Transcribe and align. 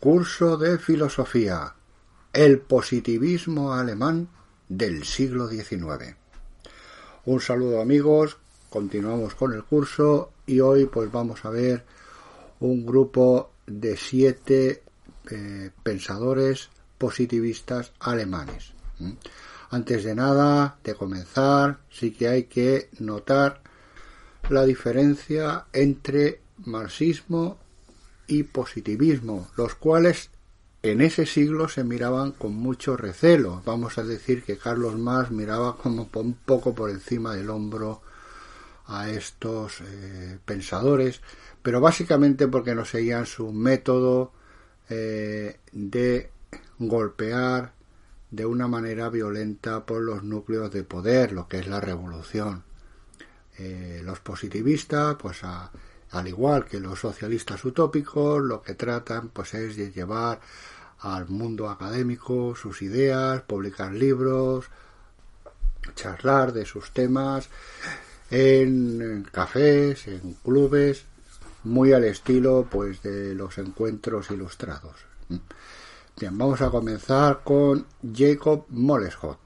Curso 0.00 0.56
de 0.56 0.78
Filosofía. 0.78 1.74
El 2.32 2.60
positivismo 2.60 3.74
alemán 3.74 4.28
del 4.68 5.02
siglo 5.02 5.48
XIX. 5.48 6.14
Un 7.24 7.40
saludo 7.40 7.80
amigos, 7.80 8.36
continuamos 8.70 9.34
con 9.34 9.54
el 9.54 9.64
curso 9.64 10.30
y 10.46 10.60
hoy 10.60 10.86
pues 10.86 11.10
vamos 11.10 11.44
a 11.44 11.50
ver 11.50 11.84
un 12.60 12.86
grupo 12.86 13.50
de 13.66 13.96
siete 13.96 14.84
eh, 15.32 15.70
pensadores 15.82 16.68
positivistas 16.96 17.90
alemanes. 17.98 18.74
¿Mm? 19.00 19.14
Antes 19.70 20.04
de 20.04 20.14
nada, 20.14 20.78
de 20.84 20.94
comenzar, 20.94 21.80
sí 21.90 22.12
que 22.12 22.28
hay 22.28 22.44
que 22.44 22.88
notar 23.00 23.62
la 24.48 24.64
diferencia 24.64 25.66
entre 25.72 26.40
marxismo 26.58 27.58
y 28.28 28.44
positivismo, 28.44 29.48
los 29.56 29.74
cuales 29.74 30.30
en 30.82 31.00
ese 31.00 31.26
siglo 31.26 31.68
se 31.68 31.82
miraban 31.82 32.32
con 32.32 32.54
mucho 32.54 32.96
recelo. 32.96 33.62
Vamos 33.64 33.98
a 33.98 34.04
decir 34.04 34.44
que 34.44 34.58
Carlos 34.58 34.96
Marx 34.96 35.30
miraba 35.32 35.76
como 35.76 36.08
un 36.14 36.34
poco 36.34 36.74
por 36.74 36.90
encima 36.90 37.34
del 37.34 37.50
hombro 37.50 38.02
a 38.86 39.10
estos 39.10 39.80
eh, 39.80 40.38
pensadores, 40.44 41.20
pero 41.62 41.80
básicamente 41.80 42.46
porque 42.46 42.74
no 42.74 42.84
seguían 42.84 43.26
su 43.26 43.52
método 43.52 44.32
eh, 44.88 45.58
de 45.72 46.30
golpear 46.78 47.72
de 48.30 48.46
una 48.46 48.68
manera 48.68 49.08
violenta 49.08 49.84
por 49.84 50.02
los 50.02 50.22
núcleos 50.22 50.70
de 50.70 50.84
poder, 50.84 51.32
lo 51.32 51.48
que 51.48 51.58
es 51.58 51.66
la 51.66 51.80
revolución. 51.80 52.62
Eh, 53.58 54.00
los 54.04 54.20
positivistas, 54.20 55.16
pues 55.16 55.42
a, 55.42 55.72
al 56.10 56.28
igual 56.28 56.64
que 56.64 56.80
los 56.80 57.00
socialistas 57.00 57.64
utópicos, 57.64 58.42
lo 58.42 58.62
que 58.62 58.74
tratan 58.74 59.28
pues 59.28 59.54
es 59.54 59.76
de 59.76 59.90
llevar 59.90 60.40
al 61.00 61.28
mundo 61.28 61.68
académico 61.68 62.54
sus 62.56 62.82
ideas, 62.82 63.42
publicar 63.42 63.92
libros, 63.92 64.66
charlar 65.94 66.52
de 66.52 66.64
sus 66.64 66.90
temas 66.92 67.48
en 68.30 69.26
cafés, 69.30 70.08
en 70.08 70.34
clubes, 70.42 71.04
muy 71.64 71.92
al 71.92 72.04
estilo 72.04 72.66
pues 72.70 73.02
de 73.02 73.34
los 73.34 73.58
encuentros 73.58 74.30
ilustrados. 74.30 74.96
Bien, 76.18 76.36
vamos 76.36 76.60
a 76.62 76.70
comenzar 76.70 77.42
con 77.44 77.86
Jacob 78.14 78.64
Moleschott 78.70 79.38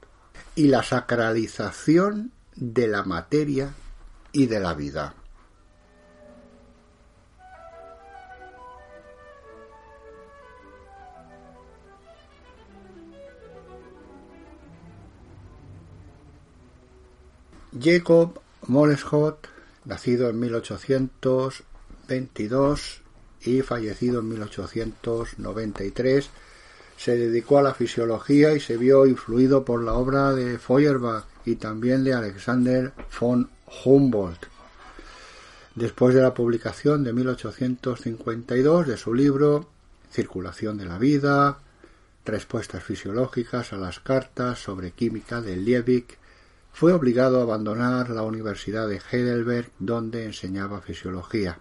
y 0.55 0.67
la 0.67 0.83
sacralización 0.83 2.31
de 2.55 2.87
la 2.87 3.03
materia 3.03 3.73
y 4.31 4.47
de 4.47 4.59
la 4.59 4.73
vida. 4.73 5.13
Jacob 17.79 18.39
Moleschott, 18.67 19.47
nacido 19.85 20.29
en 20.29 20.39
1822 20.39 23.01
y 23.41 23.61
fallecido 23.61 24.19
en 24.19 24.29
1893, 24.29 26.29
se 26.97 27.17
dedicó 27.17 27.57
a 27.57 27.63
la 27.63 27.73
fisiología 27.73 28.53
y 28.53 28.59
se 28.59 28.77
vio 28.77 29.07
influido 29.07 29.65
por 29.65 29.83
la 29.83 29.93
obra 29.93 30.33
de 30.33 30.59
Feuerbach 30.59 31.25
y 31.45 31.55
también 31.55 32.03
de 32.03 32.13
Alexander 32.13 32.93
von 33.19 33.49
Humboldt. 33.83 34.45
Después 35.75 36.13
de 36.13 36.21
la 36.21 36.35
publicación 36.35 37.03
de 37.03 37.13
1852 37.13 38.87
de 38.87 38.97
su 38.97 39.15
libro 39.15 39.67
Circulación 40.11 40.77
de 40.77 40.85
la 40.85 40.99
vida, 40.99 41.57
respuestas 42.23 42.83
fisiológicas 42.83 43.73
a 43.73 43.77
las 43.77 43.99
cartas 43.99 44.59
sobre 44.59 44.91
química 44.91 45.41
de 45.41 45.57
Liebig, 45.57 46.19
fue 46.73 46.91
obligado 46.91 47.39
a 47.39 47.43
abandonar 47.43 48.09
la 48.09 48.23
Universidad 48.23 48.87
de 48.87 48.99
Heidelberg, 49.11 49.71
donde 49.77 50.25
enseñaba 50.25 50.81
fisiología. 50.81 51.59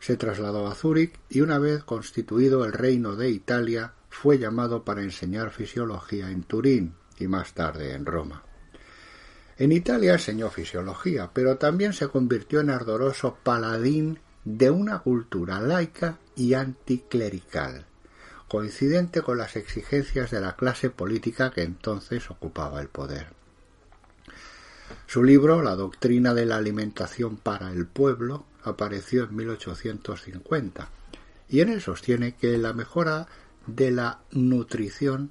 Se 0.00 0.18
trasladó 0.18 0.66
a 0.66 0.74
Zúrich 0.74 1.18
y 1.30 1.40
una 1.40 1.58
vez 1.58 1.82
constituido 1.82 2.64
el 2.66 2.72
Reino 2.72 3.16
de 3.16 3.30
Italia, 3.30 3.94
fue 4.10 4.38
llamado 4.38 4.84
para 4.84 5.02
enseñar 5.02 5.50
fisiología 5.50 6.30
en 6.30 6.42
Turín 6.42 6.94
y 7.18 7.26
más 7.26 7.54
tarde 7.54 7.94
en 7.94 8.04
Roma. 8.04 8.42
En 9.56 9.72
Italia 9.72 10.12
enseñó 10.12 10.50
fisiología, 10.50 11.30
pero 11.32 11.56
también 11.56 11.94
se 11.94 12.08
convirtió 12.08 12.60
en 12.60 12.68
ardoroso 12.68 13.38
paladín 13.42 14.18
de 14.44 14.70
una 14.70 14.98
cultura 14.98 15.60
laica 15.60 16.18
y 16.36 16.52
anticlerical, 16.52 17.86
coincidente 18.46 19.22
con 19.22 19.38
las 19.38 19.56
exigencias 19.56 20.30
de 20.30 20.40
la 20.40 20.56
clase 20.56 20.90
política 20.90 21.50
que 21.50 21.62
entonces 21.62 22.30
ocupaba 22.30 22.80
el 22.82 22.88
poder. 22.88 23.41
Su 25.12 25.22
libro, 25.22 25.60
La 25.60 25.76
doctrina 25.76 26.32
de 26.32 26.46
la 26.46 26.56
alimentación 26.56 27.36
para 27.36 27.70
el 27.70 27.86
pueblo, 27.86 28.46
apareció 28.64 29.24
en 29.24 29.36
1850 29.36 30.88
y 31.50 31.60
en 31.60 31.68
él 31.68 31.82
sostiene 31.82 32.34
que 32.34 32.56
la 32.56 32.72
mejora 32.72 33.28
de 33.66 33.90
la 33.90 34.20
nutrición 34.30 35.30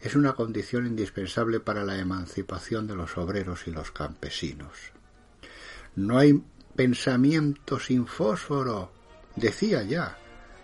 es 0.00 0.16
una 0.16 0.32
condición 0.32 0.84
indispensable 0.88 1.60
para 1.60 1.84
la 1.84 1.96
emancipación 1.96 2.88
de 2.88 2.96
los 2.96 3.16
obreros 3.18 3.68
y 3.68 3.70
los 3.70 3.92
campesinos. 3.92 4.72
No 5.94 6.18
hay 6.18 6.42
pensamiento 6.74 7.78
sin 7.78 8.08
fósforo, 8.08 8.90
decía 9.36 9.84
ya 9.84 10.18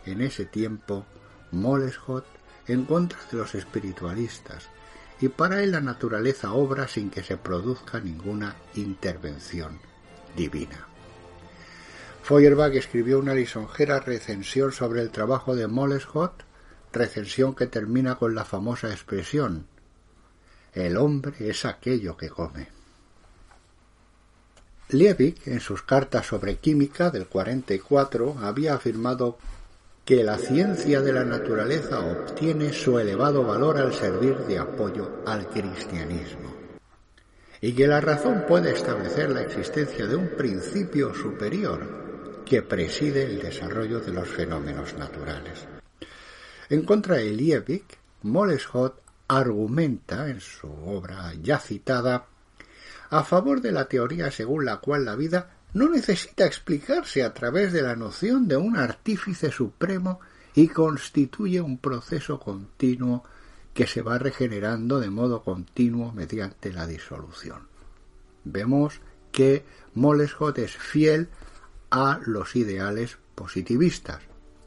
en 0.06 0.22
ese 0.22 0.44
tiempo 0.44 1.06
Moleschott 1.52 2.26
en 2.66 2.84
contra 2.84 3.20
de 3.30 3.38
los 3.38 3.54
espiritualistas, 3.54 4.70
y 5.20 5.28
para 5.28 5.62
él 5.62 5.72
la 5.72 5.80
naturaleza 5.80 6.52
obra 6.52 6.88
sin 6.88 7.10
que 7.10 7.22
se 7.22 7.36
produzca 7.36 8.00
ninguna 8.00 8.56
intervención 8.74 9.78
divina. 10.36 10.86
Feuerbach 12.22 12.74
escribió 12.74 13.18
una 13.18 13.34
lisonjera 13.34 14.00
recensión 14.00 14.72
sobre 14.72 15.00
el 15.00 15.10
trabajo 15.10 15.54
de 15.54 15.68
Moleschott, 15.68 16.42
recensión 16.92 17.54
que 17.54 17.66
termina 17.66 18.16
con 18.16 18.34
la 18.34 18.44
famosa 18.44 18.90
expresión 18.90 19.66
El 20.74 20.96
hombre 20.96 21.34
es 21.48 21.64
aquello 21.64 22.16
que 22.16 22.28
come. 22.28 22.68
Liebig, 24.88 25.36
en 25.46 25.60
sus 25.60 25.82
cartas 25.82 26.26
sobre 26.26 26.58
química 26.58 27.10
del 27.10 27.26
44, 27.26 28.36
había 28.40 28.74
afirmado 28.74 29.38
que 30.06 30.22
la 30.22 30.38
ciencia 30.38 31.00
de 31.00 31.12
la 31.12 31.24
naturaleza 31.24 31.98
obtiene 31.98 32.72
su 32.72 32.96
elevado 33.00 33.42
valor 33.42 33.76
al 33.76 33.92
servir 33.92 34.36
de 34.46 34.56
apoyo 34.56 35.24
al 35.26 35.48
cristianismo, 35.48 36.54
y 37.60 37.72
que 37.72 37.88
la 37.88 38.00
razón 38.00 38.44
puede 38.46 38.70
establecer 38.70 39.30
la 39.30 39.42
existencia 39.42 40.06
de 40.06 40.14
un 40.14 40.28
principio 40.36 41.12
superior 41.12 42.44
que 42.46 42.62
preside 42.62 43.24
el 43.24 43.40
desarrollo 43.40 43.98
de 43.98 44.12
los 44.12 44.28
fenómenos 44.28 44.96
naturales. 44.96 45.66
En 46.68 46.84
contra 46.84 47.16
de 47.16 47.32
Liebig, 47.32 47.84
Moleschott 48.22 49.00
argumenta 49.26 50.28
en 50.28 50.40
su 50.40 50.68
obra 50.68 51.32
ya 51.42 51.58
citada 51.58 52.26
a 53.10 53.24
favor 53.24 53.60
de 53.60 53.72
la 53.72 53.86
teoría 53.86 54.30
según 54.30 54.66
la 54.66 54.76
cual 54.76 55.04
la 55.04 55.16
vida 55.16 55.55
no 55.76 55.90
necesita 55.90 56.46
explicarse 56.46 57.22
a 57.22 57.34
través 57.34 57.70
de 57.70 57.82
la 57.82 57.94
noción 57.94 58.48
de 58.48 58.56
un 58.56 58.78
artífice 58.78 59.52
supremo 59.52 60.20
y 60.54 60.68
constituye 60.68 61.60
un 61.60 61.76
proceso 61.76 62.40
continuo 62.40 63.24
que 63.74 63.86
se 63.86 64.00
va 64.00 64.16
regenerando 64.16 65.00
de 65.00 65.10
modo 65.10 65.42
continuo 65.42 66.12
mediante 66.12 66.72
la 66.72 66.86
disolución. 66.86 67.68
Vemos 68.44 69.02
que 69.30 69.66
Molescott 69.92 70.60
es 70.60 70.74
fiel 70.74 71.28
a 71.90 72.20
los 72.24 72.56
ideales 72.56 73.18
positivistas, 73.34 74.22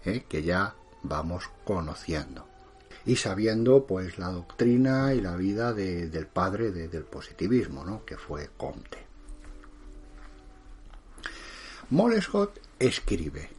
¿eh? 0.05 0.25
que 0.29 0.43
ya 0.43 0.75
vamos 1.01 1.49
conociendo 1.65 2.45
y 3.07 3.15
sabiendo 3.15 3.87
pues 3.87 4.19
la 4.19 4.27
doctrina 4.27 5.15
y 5.15 5.21
la 5.21 5.35
vida 5.35 5.73
del 5.73 6.27
padre 6.27 6.69
del 6.69 7.03
positivismo, 7.05 7.83
¿no? 7.83 8.05
que 8.05 8.15
fue 8.15 8.51
Comte. 8.55 9.08
Molescott 11.91 12.59
escribe, 12.77 13.49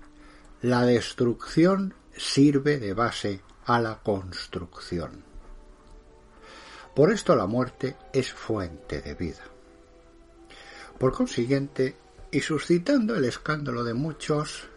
la 0.63 0.87
destrucción 0.87 1.95
sirve 2.17 2.79
de 2.79 2.95
base 2.95 3.41
a 3.65 3.81
la 3.81 3.99
construcción. 3.99 5.25
Por 6.95 7.11
esto 7.11 7.35
la 7.35 7.47
muerte 7.47 7.97
es 8.13 8.33
fuente 8.33 9.03
de 9.03 9.15
vida. 9.15 9.43
Por 10.97 11.13
consiguiente, 11.13 11.97
y 12.31 12.41
suscitando 12.41 13.17
el 13.17 13.25
escándalo 13.25 13.83
de 13.83 13.95
muchos, 13.95 14.69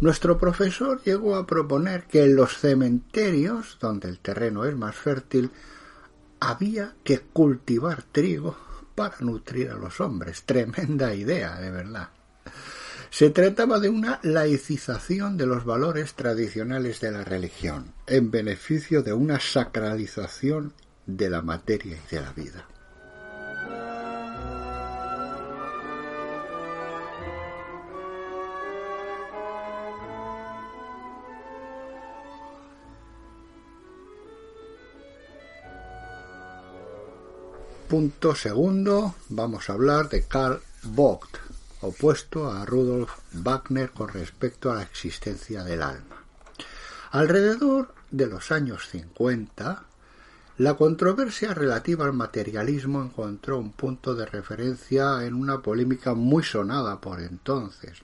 nuestro 0.00 0.38
profesor 0.38 1.02
llegó 1.02 1.36
a 1.36 1.46
proponer 1.46 2.04
que 2.04 2.24
en 2.24 2.36
los 2.36 2.56
cementerios, 2.56 3.76
donde 3.80 4.08
el 4.08 4.18
terreno 4.18 4.64
es 4.64 4.74
más 4.74 4.96
fértil, 4.96 5.50
había 6.40 6.94
que 7.04 7.20
cultivar 7.20 8.02
trigo 8.02 8.56
para 8.94 9.18
nutrir 9.20 9.72
a 9.72 9.74
los 9.74 10.00
hombres. 10.00 10.44
Tremenda 10.44 11.14
idea, 11.14 11.60
de 11.60 11.70
verdad. 11.70 12.08
Se 13.16 13.30
trataba 13.30 13.78
de 13.78 13.88
una 13.88 14.18
laicización 14.24 15.36
de 15.36 15.46
los 15.46 15.64
valores 15.64 16.14
tradicionales 16.14 17.00
de 17.00 17.12
la 17.12 17.22
religión, 17.22 17.94
en 18.08 18.32
beneficio 18.32 19.04
de 19.04 19.12
una 19.12 19.38
sacralización 19.38 20.72
de 21.06 21.30
la 21.30 21.40
materia 21.40 21.96
y 21.96 22.12
de 22.12 22.20
la 22.20 22.32
vida. 22.32 22.66
Punto 37.88 38.34
segundo, 38.34 39.14
vamos 39.28 39.70
a 39.70 39.74
hablar 39.74 40.08
de 40.08 40.24
Karl 40.24 40.60
Vogt, 40.82 41.43
opuesto 41.84 42.50
a 42.50 42.64
Rudolf 42.64 43.10
Wagner 43.32 43.90
con 43.90 44.08
respecto 44.08 44.70
a 44.70 44.76
la 44.76 44.82
existencia 44.82 45.64
del 45.64 45.82
alma. 45.82 46.24
Alrededor 47.10 47.94
de 48.10 48.26
los 48.26 48.50
años 48.50 48.88
50, 48.88 49.84
la 50.58 50.74
controversia 50.74 51.54
relativa 51.54 52.04
al 52.04 52.12
materialismo 52.12 53.02
encontró 53.02 53.58
un 53.58 53.72
punto 53.72 54.14
de 54.14 54.26
referencia 54.26 55.24
en 55.24 55.34
una 55.34 55.62
polémica 55.62 56.14
muy 56.14 56.42
sonada 56.42 57.00
por 57.00 57.20
entonces 57.20 58.02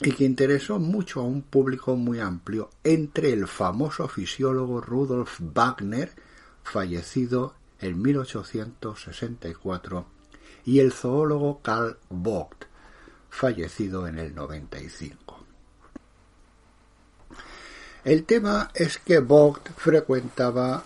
y 0.00 0.12
que 0.12 0.24
interesó 0.24 0.78
mucho 0.78 1.20
a 1.20 1.24
un 1.24 1.42
público 1.42 1.96
muy 1.96 2.20
amplio 2.20 2.70
entre 2.82 3.32
el 3.32 3.46
famoso 3.46 4.08
fisiólogo 4.08 4.80
Rudolf 4.80 5.38
Wagner, 5.40 6.10
fallecido 6.62 7.54
en 7.80 8.00
1864, 8.02 10.06
y 10.64 10.80
el 10.80 10.92
zoólogo 10.92 11.60
Karl 11.62 11.98
Vogt, 12.08 12.64
fallecido 13.34 14.06
en 14.06 14.18
el 14.18 14.34
95. 14.34 15.44
El 18.04 18.24
tema 18.24 18.70
es 18.74 18.98
que 18.98 19.18
Vogt 19.18 19.70
frecuentaba 19.76 20.84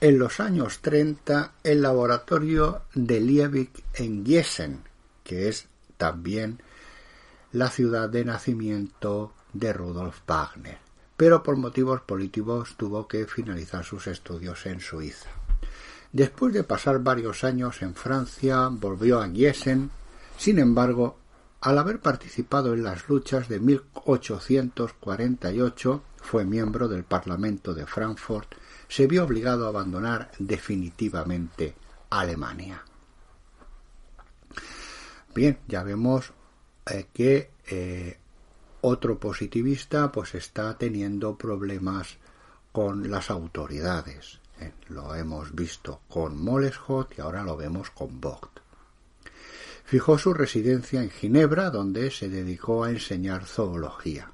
en 0.00 0.18
los 0.18 0.40
años 0.40 0.80
30 0.80 1.52
el 1.64 1.80
laboratorio 1.80 2.82
de 2.94 3.20
Liebig 3.20 3.70
en 3.94 4.24
Gießen, 4.24 4.82
que 5.24 5.48
es 5.48 5.68
también 5.96 6.60
la 7.52 7.70
ciudad 7.70 8.10
de 8.10 8.24
nacimiento 8.24 9.32
de 9.54 9.72
Rudolf 9.72 10.20
Wagner, 10.26 10.78
pero 11.16 11.42
por 11.42 11.56
motivos 11.56 12.02
políticos 12.02 12.74
tuvo 12.76 13.08
que 13.08 13.26
finalizar 13.26 13.84
sus 13.84 14.06
estudios 14.06 14.66
en 14.66 14.80
Suiza. 14.80 15.30
Después 16.12 16.52
de 16.52 16.64
pasar 16.64 16.98
varios 16.98 17.42
años 17.42 17.80
en 17.80 17.94
Francia, 17.94 18.68
volvió 18.70 19.20
a 19.20 19.28
Gießen. 19.28 19.90
Sin 20.36 20.58
embargo, 20.58 21.16
al 21.60 21.78
haber 21.78 22.00
participado 22.00 22.74
en 22.74 22.82
las 22.84 23.08
luchas 23.08 23.48
de 23.48 23.60
1848, 23.60 26.02
fue 26.22 26.44
miembro 26.44 26.88
del 26.88 27.04
Parlamento 27.04 27.72
de 27.74 27.86
Frankfurt, 27.86 28.54
se 28.88 29.06
vio 29.06 29.24
obligado 29.24 29.66
a 29.66 29.68
abandonar 29.68 30.30
definitivamente 30.38 31.74
Alemania. 32.10 32.82
Bien, 35.34 35.58
ya 35.66 35.82
vemos 35.82 36.32
eh, 36.86 37.08
que 37.12 37.50
eh, 37.66 38.18
otro 38.80 39.18
positivista 39.18 40.12
pues 40.12 40.34
está 40.34 40.78
teniendo 40.78 41.36
problemas 41.36 42.16
con 42.72 43.10
las 43.10 43.30
autoridades. 43.30 44.40
Eh, 44.60 44.72
lo 44.88 45.14
hemos 45.14 45.54
visto 45.54 46.00
con 46.08 46.42
Molescott 46.42 47.18
y 47.18 47.20
ahora 47.20 47.42
lo 47.42 47.56
vemos 47.56 47.90
con 47.90 48.20
Vogt. 48.20 48.65
Fijó 49.86 50.18
su 50.18 50.34
residencia 50.34 51.02
en 51.02 51.10
Ginebra, 51.10 51.70
donde 51.70 52.10
se 52.10 52.28
dedicó 52.28 52.84
a 52.84 52.90
enseñar 52.90 53.46
zoología. 53.46 54.30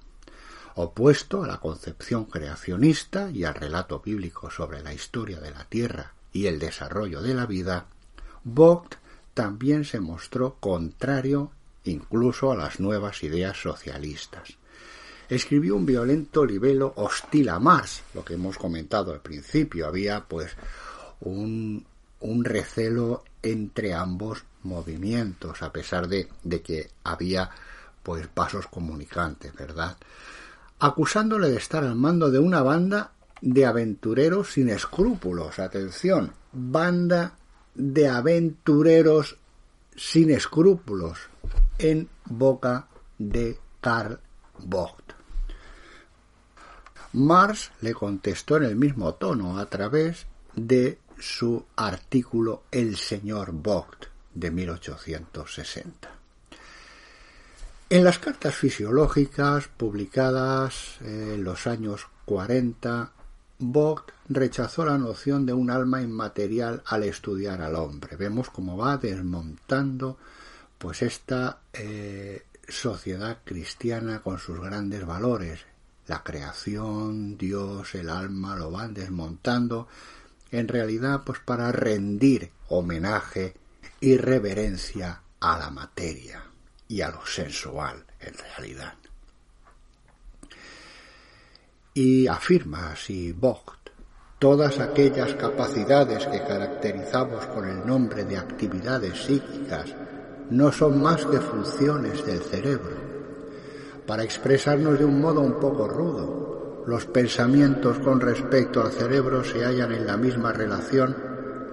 Opuesto 0.75 1.45
a 1.45 1.47
la 1.47 1.61
concepción 1.61 2.25
creacionista 2.25 3.31
y 3.31 3.45
al 3.45 3.55
relato 3.55 4.01
bíblico 4.01 4.51
sobre 4.51 4.83
la 4.83 4.95
historia 4.95 5.39
de 5.41 5.51
la 5.51 5.65
Tierra 5.65 6.15
y 6.33 6.47
el 6.47 6.59
desarrollo 6.59 7.21
de 7.21 7.35
la 7.35 7.47
vida, 7.47 7.87
Vogt 8.43 8.95
también 9.35 9.85
se 9.85 10.01
mostró 10.01 10.57
contrario 10.59 11.51
incluso 11.85 12.51
a 12.51 12.57
las 12.57 12.81
nuevas 12.81 13.23
ideas 13.23 13.57
socialistas 13.57 14.57
escribió 15.35 15.77
un 15.77 15.87
violento 15.87 16.45
libelo 16.45 16.93
hostil 16.97 17.49
a 17.49 17.59
Marx, 17.59 18.03
lo 18.15 18.25
que 18.25 18.35
hemos 18.35 18.59
comentado 18.59 19.13
al 19.13 19.21
principio. 19.21 19.87
Había 19.87 20.25
pues 20.25 20.53
un, 21.21 21.87
un 22.21 22.45
recelo 22.45 23.25
entre 23.43 23.95
ambos 23.95 24.45
movimientos, 24.63 25.63
a 25.63 25.73
pesar 25.73 26.09
de, 26.09 26.29
de 26.43 26.63
que 26.63 26.91
había 27.05 27.51
pues 28.03 28.27
pasos 28.29 28.67
comunicantes, 28.67 29.55
¿verdad? 29.55 29.97
Acusándole 30.79 31.51
de 31.51 31.57
estar 31.57 31.85
al 31.85 31.95
mando 31.95 32.31
de 32.31 32.39
una 32.39 32.63
banda 32.63 33.13
de 33.41 33.67
aventureros 33.67 34.53
sin 34.53 34.69
escrúpulos. 34.69 35.59
Atención, 35.59 36.33
banda 36.53 37.35
de 37.75 38.09
aventureros 38.09 39.37
sin 39.97 40.31
escrúpulos 40.31 41.19
en 41.79 42.09
boca 42.25 42.87
de 43.19 43.59
Karl 43.81 44.19
Vogt. 44.59 45.13
Marx 47.13 47.71
le 47.81 47.93
contestó 47.93 48.57
en 48.57 48.65
el 48.65 48.77
mismo 48.77 49.15
tono 49.15 49.59
a 49.59 49.67
través 49.67 50.27
de 50.55 50.99
su 51.23 51.65
artículo 51.77 52.65
El 52.73 52.97
señor 52.97 53.53
Vogt 53.53 54.07
de 54.35 54.51
1860. 54.51 56.11
En 57.91 58.05
las 58.05 58.19
cartas 58.19 58.57
fisiológicas 58.57 59.69
publicadas 59.69 60.97
en 61.01 61.45
los 61.45 61.67
años 61.69 62.09
40, 62.25 63.13
Vogt 63.61 64.11
rechazó 64.29 64.85
la 64.85 64.99
noción 64.99 65.47
de 65.47 65.53
un 65.53 65.71
alma 65.71 66.03
inmaterial 66.03 66.83
al 66.87 67.05
estudiar 67.05 67.63
al 67.63 67.77
hombre. 67.77 68.17
Vemos 68.17 68.51
cómo 68.51 68.77
va 68.77 68.97
desmontando 68.97 70.19
pues 70.77 71.03
esta 71.03 71.61
eh, 71.73 72.43
sociedad 72.67 73.39
cristiana 73.45 74.23
con 74.23 74.39
sus 74.39 74.59
grandes 74.59 75.07
valores, 75.07 75.61
la 76.09 76.25
creación, 76.25 77.39
Dios, 77.39 77.95
el 77.95 78.11
alma, 78.11 78.57
lo 78.57 78.73
van 78.73 78.93
desmontando, 78.93 79.87
en 80.53 80.69
realidad 80.69 81.23
pues 81.25 81.41
para 81.41 81.73
rendir 81.73 82.53
homenaje 82.69 83.55
y 84.01 84.17
reverencia 84.17 85.23
a 85.41 85.59
la 85.59 85.71
materia 85.71 86.45
y 86.87 87.01
a 87.01 87.11
lo 87.11 87.27
sensual 87.27 88.05
en 88.21 88.35
realidad. 88.35 88.95
Y 91.95 92.27
afirma 92.27 92.93
así 92.93 93.33
Vogt, 93.33 93.91
todas 94.39 94.79
aquellas 94.79 95.35
capacidades 95.35 96.27
que 96.27 96.43
caracterizamos 96.43 97.47
con 97.47 97.69
el 97.69 97.87
nombre 97.87 98.25
de 98.25 98.39
actividades 98.39 99.25
psíquicas 99.25 99.95
no 100.51 100.71
son 100.71 101.01
más 101.03 101.25
que 101.27 101.41
funciones 101.41 102.25
del 102.27 102.41
cerebro 102.41 103.13
para 104.07 104.25
expresarnos 104.25 104.99
de 104.99 105.05
un 105.05 105.21
modo 105.21 105.41
un 105.41 105.59
poco 105.59 105.89
rudo. 105.89 106.52
Los 106.87 107.07
pensamientos 107.07 107.99
con 108.01 108.21
respecto 108.21 108.83
al 108.83 108.91
cerebro 108.91 109.45
se 109.45 109.65
hallan 109.65 109.93
en 109.93 110.07
la 110.07 110.17
misma 110.17 110.53
relación 110.53 111.17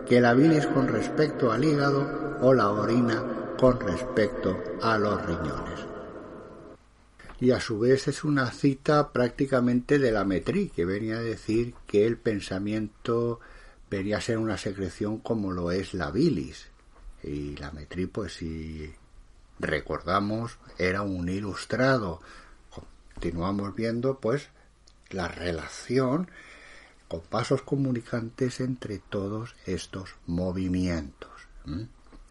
que 0.08 0.22
la 0.22 0.34
bilis 0.34 0.68
con 0.68 0.88
respecto 0.88 1.52
al 1.52 1.64
hígado 1.64 2.38
o 2.42 2.54
la 2.54 2.70
orina 2.70 3.56
con 3.60 3.80
respecto 3.80 4.58
a 4.82 4.98
los 4.98 5.26
riñones. 5.26 5.86
y 7.42 7.52
a 7.52 7.62
su 7.62 7.80
vez 7.80 8.08
es 8.10 8.26
una 8.26 8.52
cita 8.52 9.14
prácticamente 9.14 9.98
de 9.98 10.12
la 10.12 10.26
metrí, 10.26 10.70
que 10.70 10.84
venía 10.84 11.18
a 11.18 11.22
decir 11.22 11.74
que 11.88 12.06
el 12.06 12.18
pensamiento 12.18 13.40
venía 13.90 14.18
a 14.18 14.22
ser 14.22 14.38
una 14.38 14.58
secreción 14.58 15.20
como 15.20 15.52
lo 15.52 15.72
es 15.72 15.94
la 15.94 16.12
bilis. 16.12 16.68
Y 17.24 17.56
la 17.56 17.72
metrí, 17.72 18.08
pues 18.08 18.34
si 18.34 18.94
recordamos, 19.58 20.58
era 20.78 21.02
un 21.02 21.30
ilustrado. 21.30 22.22
Continuamos 23.14 23.74
viendo, 23.74 24.20
pues, 24.20 24.50
la 25.10 25.28
relación 25.28 26.30
con 27.08 27.22
pasos 27.22 27.62
comunicantes 27.64 28.60
entre 28.60 29.00
todos 29.00 29.56
estos 29.66 30.16
movimientos. 30.28 31.32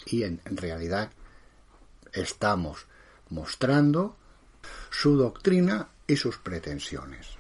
Y 0.06 0.22
en 0.22 0.40
realidad 0.44 1.10
estamos 2.12 2.86
mostrando 3.30 4.16
su 4.90 5.16
doctrina 5.16 5.88
y 6.06 6.16
sus 6.16 6.38
pretensiones. 6.38 7.38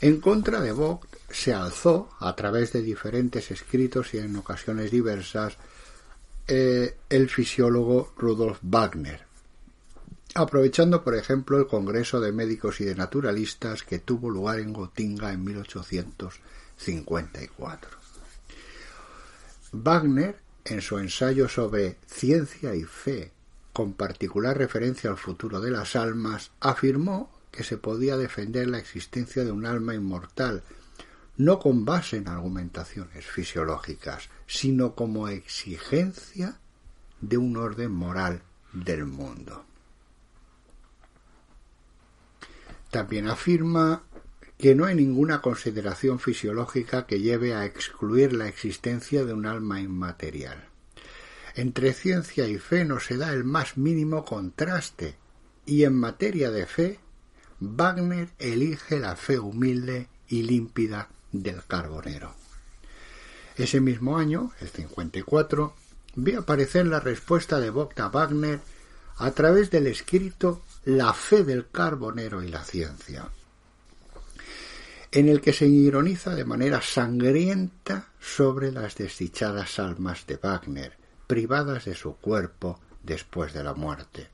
En 0.00 0.20
contra 0.20 0.60
de 0.60 0.72
Vogt 0.72 1.16
se 1.30 1.54
alzó, 1.54 2.10
a 2.20 2.36
través 2.36 2.72
de 2.72 2.82
diferentes 2.82 3.50
escritos 3.50 4.12
y 4.12 4.18
en 4.18 4.36
ocasiones 4.36 4.90
diversas, 4.90 5.56
eh, 6.46 6.98
el 7.08 7.30
fisiólogo 7.30 8.12
Rudolf 8.18 8.58
Wagner, 8.62 9.25
aprovechando, 10.36 11.02
por 11.02 11.14
ejemplo, 11.14 11.58
el 11.58 11.66
Congreso 11.66 12.20
de 12.20 12.32
Médicos 12.32 12.78
y 12.80 12.84
de 12.84 12.94
Naturalistas 12.94 13.82
que 13.82 13.98
tuvo 13.98 14.30
lugar 14.30 14.60
en 14.60 14.72
Gotinga 14.72 15.32
en 15.32 15.44
1854. 15.44 17.90
Wagner, 19.72 20.38
en 20.64 20.80
su 20.82 20.98
ensayo 20.98 21.48
sobre 21.48 21.96
ciencia 22.06 22.74
y 22.74 22.84
fe 22.84 23.32
con 23.72 23.94
particular 23.94 24.58
referencia 24.58 25.08
al 25.10 25.16
futuro 25.16 25.60
de 25.60 25.70
las 25.70 25.96
almas, 25.96 26.50
afirmó 26.60 27.30
que 27.50 27.64
se 27.64 27.78
podía 27.78 28.16
defender 28.16 28.68
la 28.68 28.78
existencia 28.78 29.44
de 29.44 29.52
un 29.52 29.66
alma 29.66 29.94
inmortal, 29.94 30.62
no 31.36 31.58
con 31.58 31.84
base 31.84 32.18
en 32.18 32.28
argumentaciones 32.28 33.26
fisiológicas, 33.26 34.28
sino 34.46 34.94
como 34.94 35.26
exigencia 35.28 36.58
de 37.20 37.38
un 37.38 37.56
orden 37.56 37.90
moral 37.92 38.42
del 38.72 39.06
mundo. 39.06 39.64
También 42.90 43.28
afirma 43.28 44.02
que 44.58 44.74
no 44.74 44.86
hay 44.86 44.94
ninguna 44.94 45.42
consideración 45.42 46.18
fisiológica 46.18 47.06
que 47.06 47.20
lleve 47.20 47.54
a 47.54 47.64
excluir 47.64 48.32
la 48.32 48.48
existencia 48.48 49.24
de 49.24 49.34
un 49.34 49.46
alma 49.46 49.80
inmaterial. 49.80 50.68
Entre 51.54 51.92
ciencia 51.92 52.46
y 52.48 52.58
fe 52.58 52.84
no 52.84 53.00
se 53.00 53.16
da 53.16 53.32
el 53.32 53.44
más 53.44 53.76
mínimo 53.76 54.24
contraste, 54.24 55.16
y 55.64 55.84
en 55.84 55.94
materia 55.94 56.50
de 56.50 56.66
fe, 56.66 57.00
Wagner 57.60 58.28
elige 58.38 59.00
la 59.00 59.16
fe 59.16 59.38
humilde 59.38 60.08
y 60.28 60.42
límpida 60.42 61.08
del 61.32 61.64
carbonero. 61.64 62.34
Ese 63.56 63.80
mismo 63.80 64.18
año, 64.18 64.52
el 64.60 64.68
54, 64.68 65.74
ve 66.16 66.36
aparecer 66.36 66.86
la 66.86 67.00
respuesta 67.00 67.58
de 67.58 67.70
Vogt 67.70 67.98
a 68.00 68.08
Wagner 68.08 68.60
a 69.16 69.30
través 69.30 69.70
del 69.70 69.86
escrito 69.86 70.62
La 70.88 71.12
fe 71.12 71.42
del 71.42 71.68
carbonero 71.68 72.44
y 72.44 72.48
la 72.48 72.62
ciencia, 72.62 73.28
en 75.10 75.28
el 75.28 75.40
que 75.40 75.52
se 75.52 75.66
ironiza 75.66 76.32
de 76.36 76.44
manera 76.44 76.80
sangrienta 76.80 78.10
sobre 78.20 78.70
las 78.70 78.94
desdichadas 78.94 79.80
almas 79.80 80.28
de 80.28 80.36
Wagner, 80.36 80.96
privadas 81.26 81.86
de 81.86 81.96
su 81.96 82.14
cuerpo 82.18 82.78
después 83.02 83.52
de 83.52 83.64
la 83.64 83.74
muerte, 83.74 84.28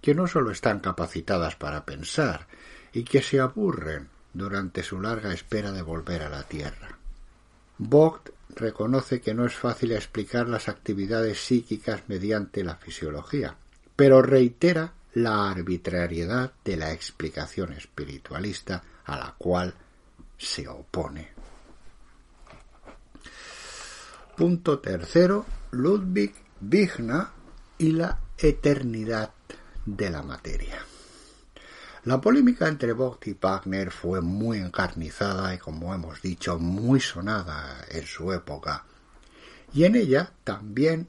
que 0.00 0.14
no 0.14 0.26
sólo 0.26 0.50
están 0.50 0.80
capacitadas 0.80 1.56
para 1.56 1.84
pensar 1.84 2.46
y 2.94 3.04
que 3.04 3.20
se 3.20 3.38
aburren 3.38 4.08
durante 4.32 4.82
su 4.82 4.98
larga 4.98 5.34
espera 5.34 5.72
de 5.72 5.82
volver 5.82 6.22
a 6.22 6.30
la 6.30 6.44
Tierra. 6.44 6.96
Vogt 7.76 8.30
reconoce 8.48 9.20
que 9.20 9.34
no 9.34 9.44
es 9.44 9.54
fácil 9.56 9.92
explicar 9.92 10.48
las 10.48 10.70
actividades 10.70 11.38
psíquicas 11.44 12.04
mediante 12.08 12.64
la 12.64 12.76
fisiología, 12.76 13.56
pero 13.94 14.22
reitera 14.22 14.94
la 15.14 15.50
arbitrariedad 15.50 16.52
de 16.64 16.76
la 16.76 16.92
explicación 16.92 17.72
espiritualista 17.72 18.82
a 19.04 19.16
la 19.16 19.34
cual 19.36 19.74
se 20.38 20.68
opone. 20.68 21.28
Punto 24.36 24.78
tercero, 24.78 25.44
Ludwig 25.72 26.34
Vigna 26.60 27.30
y 27.78 27.92
la 27.92 28.18
eternidad 28.38 29.32
de 29.84 30.10
la 30.10 30.22
materia. 30.22 30.78
La 32.04 32.18
polémica 32.20 32.66
entre 32.68 32.94
Vogt 32.94 33.26
y 33.26 33.36
Wagner 33.38 33.90
fue 33.90 34.22
muy 34.22 34.58
encarnizada 34.58 35.54
y, 35.54 35.58
como 35.58 35.94
hemos 35.94 36.22
dicho, 36.22 36.58
muy 36.58 37.00
sonada 37.00 37.84
en 37.90 38.06
su 38.06 38.32
época, 38.32 38.84
y 39.74 39.84
en 39.84 39.96
ella 39.96 40.32
también 40.42 41.08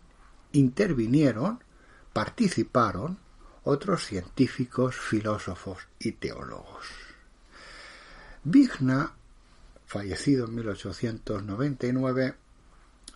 intervinieron, 0.51 1.63
participaron 2.11 3.17
otros 3.63 4.05
científicos, 4.05 4.95
filósofos 4.95 5.87
y 5.99 6.13
teólogos. 6.13 6.87
Vigna, 8.43 9.13
fallecido 9.85 10.45
en 10.45 10.55
1899, 10.55 12.35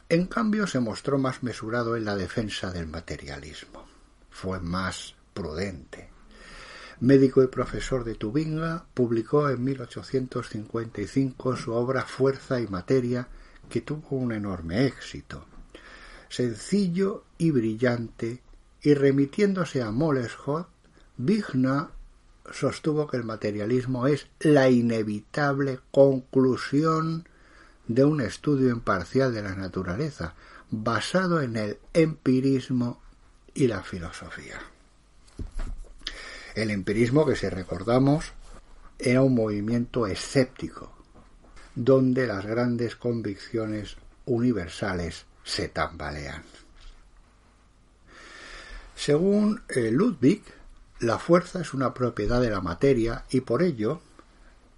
en 0.08 0.28
cambio, 0.28 0.68
se 0.68 0.80
mostró 0.80 1.18
más 1.18 1.42
mesurado 1.42 1.96
en 1.96 2.06
la 2.06 2.16
defensa 2.16 2.72
del 2.72 2.86
materialismo. 2.86 3.88
Fue 4.30 4.60
más 4.60 5.16
prudente. 5.34 6.10
Médico 7.00 7.44
y 7.44 7.48
profesor 7.48 8.04
de 8.04 8.14
Tubinga, 8.14 8.86
publicó 8.94 9.50
en 9.50 9.64
1855 9.64 11.58
su 11.58 11.74
obra 11.74 12.04
Fuerza 12.04 12.60
y 12.62 12.68
Materia, 12.68 13.28
que 13.68 13.82
tuvo 13.82 14.18
un 14.18 14.32
enorme 14.32 14.86
éxito. 14.86 15.48
Sencillo 16.30 17.26
y 17.40 17.50
brillante, 17.50 18.42
y 18.86 18.94
remitiéndose 18.94 19.82
a 19.82 19.90
Moleshot, 19.90 20.68
Vigna 21.18 21.90
sostuvo 22.52 23.08
que 23.08 23.18
el 23.18 23.24
materialismo 23.24 24.06
es 24.06 24.28
la 24.40 24.70
inevitable 24.70 25.80
conclusión 25.90 27.28
de 27.88 28.06
un 28.06 28.22
estudio 28.22 28.70
imparcial 28.70 29.34
de 29.34 29.42
la 29.42 29.56
naturaleza, 29.56 30.36
basado 30.70 31.42
en 31.42 31.56
el 31.56 31.80
empirismo 31.94 33.02
y 33.56 33.66
la 33.66 33.82
filosofía. 33.82 34.60
El 36.54 36.70
empirismo, 36.70 37.26
que 37.26 37.36
si 37.36 37.50
recordamos, 37.50 38.34
era 39.00 39.24
un 39.24 39.34
movimiento 39.34 40.06
escéptico, 40.06 40.94
donde 41.74 42.28
las 42.28 42.46
grandes 42.46 42.96
convicciones 42.96 43.98
universales 44.26 45.26
se 45.44 45.70
tambalean. 45.70 46.44
Según 48.96 49.62
eh, 49.68 49.92
Ludwig, 49.92 50.44
la 51.00 51.20
fuerza 51.20 51.62
es 51.62 51.74
una 51.74 51.94
propiedad 51.94 52.42
de 52.42 52.50
la 52.50 52.62
materia 52.62 53.26
y 53.30 53.42
por 53.42 53.62
ello 53.62 54.02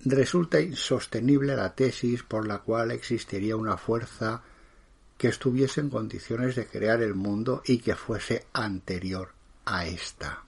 resulta 0.03 0.59
insostenible 0.59 1.55
la 1.55 1.75
tesis 1.75 2.23
por 2.23 2.47
la 2.47 2.59
cual 2.59 2.91
existiría 2.91 3.55
una 3.55 3.77
fuerza 3.77 4.41
que 5.17 5.27
estuviese 5.27 5.81
en 5.81 5.89
condiciones 5.89 6.55
de 6.55 6.67
crear 6.67 7.01
el 7.01 7.15
mundo 7.15 7.61
y 7.65 7.79
que 7.79 7.95
fuese 7.95 8.47
anterior 8.53 9.29
a 9.65 9.85
ésta. 9.85 10.43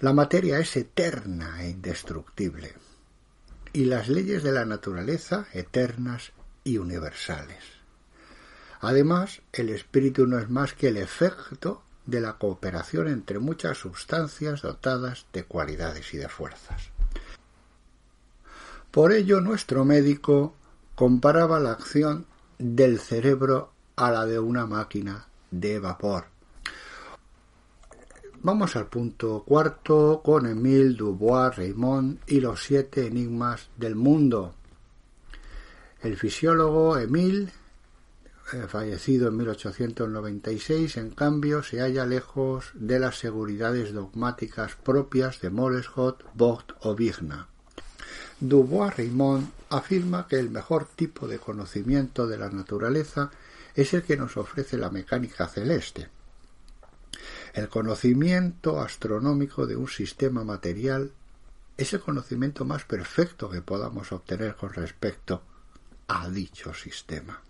La 0.00 0.12
materia 0.12 0.58
es 0.58 0.76
eterna 0.76 1.62
e 1.62 1.70
indestructible, 1.70 2.74
y 3.72 3.86
las 3.86 4.08
leyes 4.08 4.42
de 4.42 4.52
la 4.52 4.64
naturaleza 4.64 5.46
eternas 5.52 6.32
y 6.64 6.78
universales. 6.78 7.64
Además, 8.80 9.40
el 9.52 9.70
espíritu 9.70 10.26
no 10.26 10.38
es 10.38 10.50
más 10.50 10.74
que 10.74 10.88
el 10.88 10.98
efecto 10.98 11.82
de 12.06 12.20
la 12.20 12.34
cooperación 12.34 13.08
entre 13.08 13.38
muchas 13.38 13.78
sustancias 13.78 14.62
dotadas 14.62 15.26
de 15.32 15.44
cualidades 15.44 16.14
y 16.14 16.16
de 16.16 16.28
fuerzas. 16.28 16.90
Por 18.90 19.12
ello 19.12 19.40
nuestro 19.40 19.84
médico 19.84 20.54
comparaba 20.94 21.60
la 21.60 21.72
acción 21.72 22.26
del 22.58 22.98
cerebro 22.98 23.72
a 23.96 24.10
la 24.10 24.24
de 24.24 24.38
una 24.38 24.66
máquina 24.66 25.26
de 25.50 25.78
vapor. 25.78 26.26
Vamos 28.40 28.76
al 28.76 28.86
punto 28.86 29.42
cuarto 29.44 30.22
con 30.24 30.46
Emile 30.46 30.94
Dubois 30.94 31.56
Raymond 31.56 32.20
y 32.26 32.40
los 32.40 32.62
siete 32.62 33.06
enigmas 33.06 33.68
del 33.76 33.96
mundo. 33.96 34.54
El 36.00 36.16
fisiólogo 36.16 36.96
Emile, 36.96 37.50
fallecido 38.68 39.28
en 39.28 39.36
1896, 39.38 40.96
en 40.98 41.10
cambio, 41.10 41.62
se 41.62 41.80
halla 41.80 42.06
lejos 42.06 42.70
de 42.74 43.00
las 43.00 43.18
seguridades 43.18 43.92
dogmáticas 43.92 44.76
propias 44.76 45.40
de 45.40 45.50
Moleshot, 45.50 46.24
Vogt 46.34 46.72
o 46.80 46.94
Vigna. 46.94 47.48
Dubois-Reymond 48.40 49.48
afirma 49.70 50.28
que 50.28 50.38
el 50.38 50.50
mejor 50.50 50.86
tipo 50.94 51.26
de 51.26 51.38
conocimiento 51.38 52.26
de 52.26 52.38
la 52.38 52.50
naturaleza 52.50 53.30
es 53.74 53.94
el 53.94 54.02
que 54.02 54.16
nos 54.16 54.36
ofrece 54.36 54.76
la 54.76 54.90
mecánica 54.90 55.48
celeste. 55.48 56.08
El 57.52 57.68
conocimiento 57.68 58.80
astronómico 58.80 59.66
de 59.66 59.76
un 59.76 59.88
sistema 59.88 60.44
material 60.44 61.10
es 61.76 61.92
el 61.94 62.00
conocimiento 62.00 62.64
más 62.64 62.84
perfecto 62.84 63.50
que 63.50 63.62
podamos 63.62 64.12
obtener 64.12 64.54
con 64.54 64.72
respecto 64.72 65.42
a 66.06 66.28
dicho 66.28 66.72
sistema. 66.74 67.42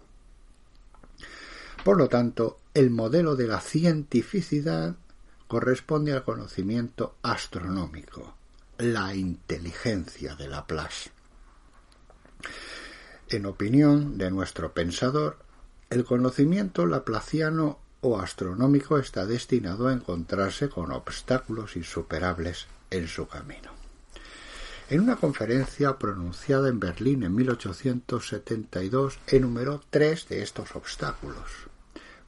Por 1.87 1.99
lo 1.99 2.09
tanto, 2.09 2.59
el 2.75 2.91
modelo 2.91 3.37
de 3.37 3.47
la 3.47 3.61
cientificidad 3.61 4.97
corresponde 5.47 6.13
al 6.13 6.25
conocimiento 6.25 7.15
astronómico, 7.23 8.35
la 8.77 9.15
inteligencia 9.15 10.35
de 10.35 10.49
Laplace. 10.49 11.11
En 13.29 13.47
opinión 13.47 14.19
de 14.19 14.33
nuestro 14.33 14.75
pensador, 14.75 15.39
el 15.89 16.05
conocimiento 16.05 16.87
laplaciano 16.87 17.79
o 18.01 18.19
astronómico 18.19 18.99
está 18.99 19.25
destinado 19.25 19.87
a 19.87 19.93
encontrarse 19.93 20.69
con 20.69 20.91
obstáculos 20.91 21.77
insuperables 21.77 22.67
en 22.91 23.07
su 23.07 23.29
camino. 23.29 23.71
En 24.91 25.03
una 25.03 25.15
conferencia 25.15 25.99
pronunciada 25.99 26.69
en 26.69 26.81
Berlín 26.81 27.23
en 27.23 27.33
1872 27.37 29.21
enumeró 29.29 29.85
tres 29.89 30.29
de 30.29 30.43
estos 30.43 30.75
obstáculos. 30.75 31.69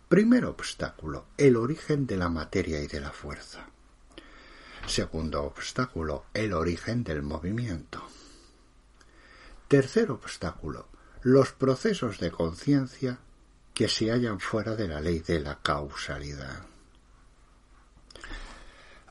Primer 0.09 0.47
obstáculo, 0.47 1.27
el 1.37 1.57
origen 1.57 2.07
de 2.07 2.17
la 2.17 2.31
materia 2.31 2.81
y 2.83 2.87
de 2.87 2.99
la 2.99 3.11
fuerza. 3.11 3.67
Segundo 4.87 5.43
obstáculo, 5.43 6.25
el 6.33 6.55
origen 6.55 7.05
del 7.05 7.23
movimiento. 7.23 8.03
Tercer 9.69 10.11
obstáculo, 10.11 10.89
los 11.21 11.53
procesos 11.53 12.19
de 12.21 12.31
conciencia 12.31 13.19
que 13.75 13.87
se 13.87 14.11
hallan 14.11 14.41
fuera 14.41 14.77
de 14.77 14.89
la 14.89 15.03
ley 15.03 15.19
de 15.19 15.41
la 15.41 15.59
causalidad. 15.61 16.63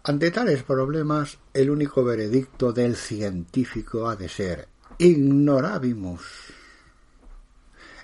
Ante 0.03 0.31
tales 0.31 0.63
problemas, 0.63 1.37
el 1.53 1.69
único 1.69 2.03
veredicto 2.03 2.73
del 2.73 2.95
científico 2.95 4.09
ha 4.09 4.15
de 4.15 4.29
ser 4.29 4.67
ignorabimus. 4.97 6.56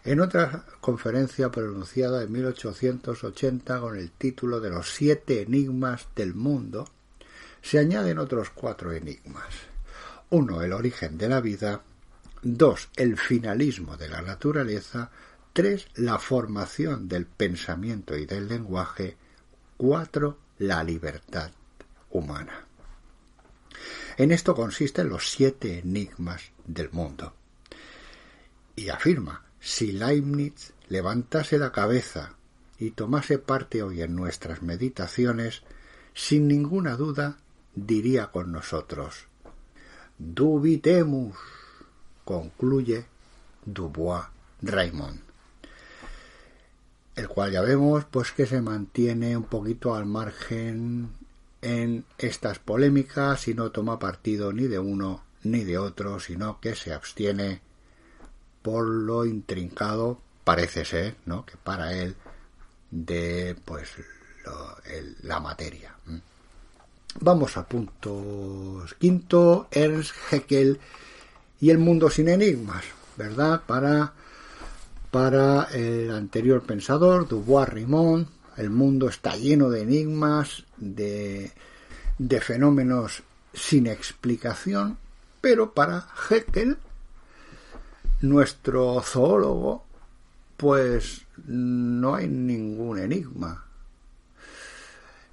En 0.06 0.20
otra 0.20 0.66
conferencia 0.82 1.50
pronunciada 1.50 2.24
en 2.24 2.32
1880 2.32 3.80
con 3.80 3.98
el 3.98 4.12
título 4.12 4.60
de 4.60 4.70
los 4.70 4.94
siete 4.94 5.42
enigmas 5.42 6.08
del 6.14 6.34
mundo, 6.34 6.86
se 7.62 7.80
añaden 7.80 8.20
otros 8.20 8.50
cuatro 8.50 8.92
enigmas. 8.92 9.48
Uno, 10.30 10.62
el 10.62 10.74
origen 10.74 11.18
de 11.18 11.30
la 11.30 11.40
vida. 11.40 11.84
Dos, 12.42 12.90
el 12.98 13.18
finalismo 13.18 13.96
de 13.96 14.10
la 14.10 14.22
naturaleza. 14.22 15.10
Tres, 15.54 15.88
la 15.96 16.20
formación 16.20 17.08
del 17.08 17.26
pensamiento 17.26 18.18
y 18.18 18.26
del 18.26 18.50
lenguaje. 18.50 19.16
Cuatro, 19.78 20.38
la 20.58 20.84
libertad 20.84 21.52
humana. 22.10 22.66
En 24.18 24.32
esto 24.34 24.54
consisten 24.54 25.08
los 25.08 25.32
siete 25.32 25.80
enigmas 25.80 26.52
del 26.66 26.92
mundo. 26.92 27.34
Y 28.76 28.90
afirma, 28.90 29.44
si 29.63 29.93
Leibniz 29.93 30.74
levantase 30.89 31.58
la 31.58 31.72
cabeza 31.72 32.36
y 32.77 32.91
tomase 32.91 33.39
parte 33.39 33.82
hoy 33.82 34.01
en 34.01 34.13
nuestras 34.13 34.62
meditaciones, 34.62 35.63
sin 36.13 36.50
ninguna 36.50 36.98
duda 36.98 37.38
diría 37.74 38.27
con 38.27 38.51
nosotros, 38.51 39.27
Dubitemus, 40.17 41.38
concluye 42.25 43.05
Dubois 43.65 44.25
Raymond, 44.62 45.22
el 47.15 47.29
cual 47.29 47.53
ya 47.53 47.62
vemos 47.62 48.03
pues 48.03 48.34
que 48.34 48.46
se 48.46 48.62
mantiene 48.62 49.38
un 49.38 49.46
poquito 49.46 49.96
al 49.96 50.05
margen 50.05 51.10
en 51.62 52.03
estas 52.17 52.60
polémicas 52.60 53.48
y 53.48 53.53
no 53.53 53.72
toma 53.72 53.98
partido 53.98 54.51
ni 54.51 54.67
de 54.67 54.79
uno 54.79 55.24
ni 55.41 55.63
de 55.63 55.77
otro, 55.77 56.20
sino 56.20 56.60
que 56.60 56.75
se 56.75 56.93
abstiene 56.93 57.62
por 58.63 58.88
lo 58.88 59.26
intrincado, 59.26 60.19
parece 60.43 60.86
ser, 60.86 61.15
¿no? 61.26 61.45
que 61.45 61.58
para 61.58 61.93
él, 61.93 62.15
de 62.89 63.56
pues 63.65 63.89
la 65.21 65.39
materia. 65.39 65.95
Vamos 67.19 67.58
a 67.58 67.67
puntos 67.67 68.95
quinto, 68.95 69.67
Ernst 69.71 70.13
Haeckel 70.32 70.80
y 71.62 71.69
el 71.69 71.78
mundo 71.78 72.10
sin 72.10 72.28
enigmas, 72.28 72.84
¿verdad? 73.15 73.62
Para, 73.65 74.13
para 75.12 75.65
el 75.65 76.12
anterior 76.12 76.63
pensador, 76.63 77.28
Dubois 77.28 77.69
Rimond, 77.69 78.28
el 78.58 78.69
mundo 78.69 79.08
está 79.08 79.36
lleno 79.36 79.69
de 79.69 79.82
enigmas, 79.82 80.65
de, 80.78 81.52
de 82.17 82.41
fenómenos 82.41 83.23
sin 83.54 83.88
explicación, 83.88 84.97
pero 85.41 85.73
para 85.73 86.08
Haeckel, 86.30 86.78
nuestro 88.24 89.02
zoólogo, 89.02 89.84
pues 90.56 91.26
no 91.46 92.16
hay 92.16 92.30
ningún 92.30 92.98
enigma. 92.98 93.66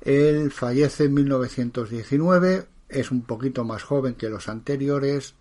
Él 0.01 0.51
fallece 0.51 1.05
en 1.05 1.15
1919, 1.15 2.67
es 2.89 3.13
un 3.13 3.23
poquito 3.23 3.63
más 3.63 3.85
joven 3.85 4.15
que 4.15 4.29
los 4.29 4.49
anteriores 4.49 5.35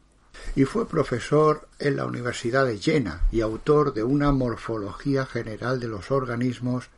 y 0.55 0.65
fue 0.65 0.87
profesor 0.87 1.67
en 1.79 1.95
la 1.95 2.05
Universidad 2.05 2.67
de 2.67 2.77
Jena 2.77 3.21
y 3.31 3.41
autor 3.41 3.95
de 3.95 4.03
una 4.03 4.31
morfología 4.31 5.25
general 5.25 5.79
de 5.79 5.87
los 5.87 6.11
organismos 6.11 6.89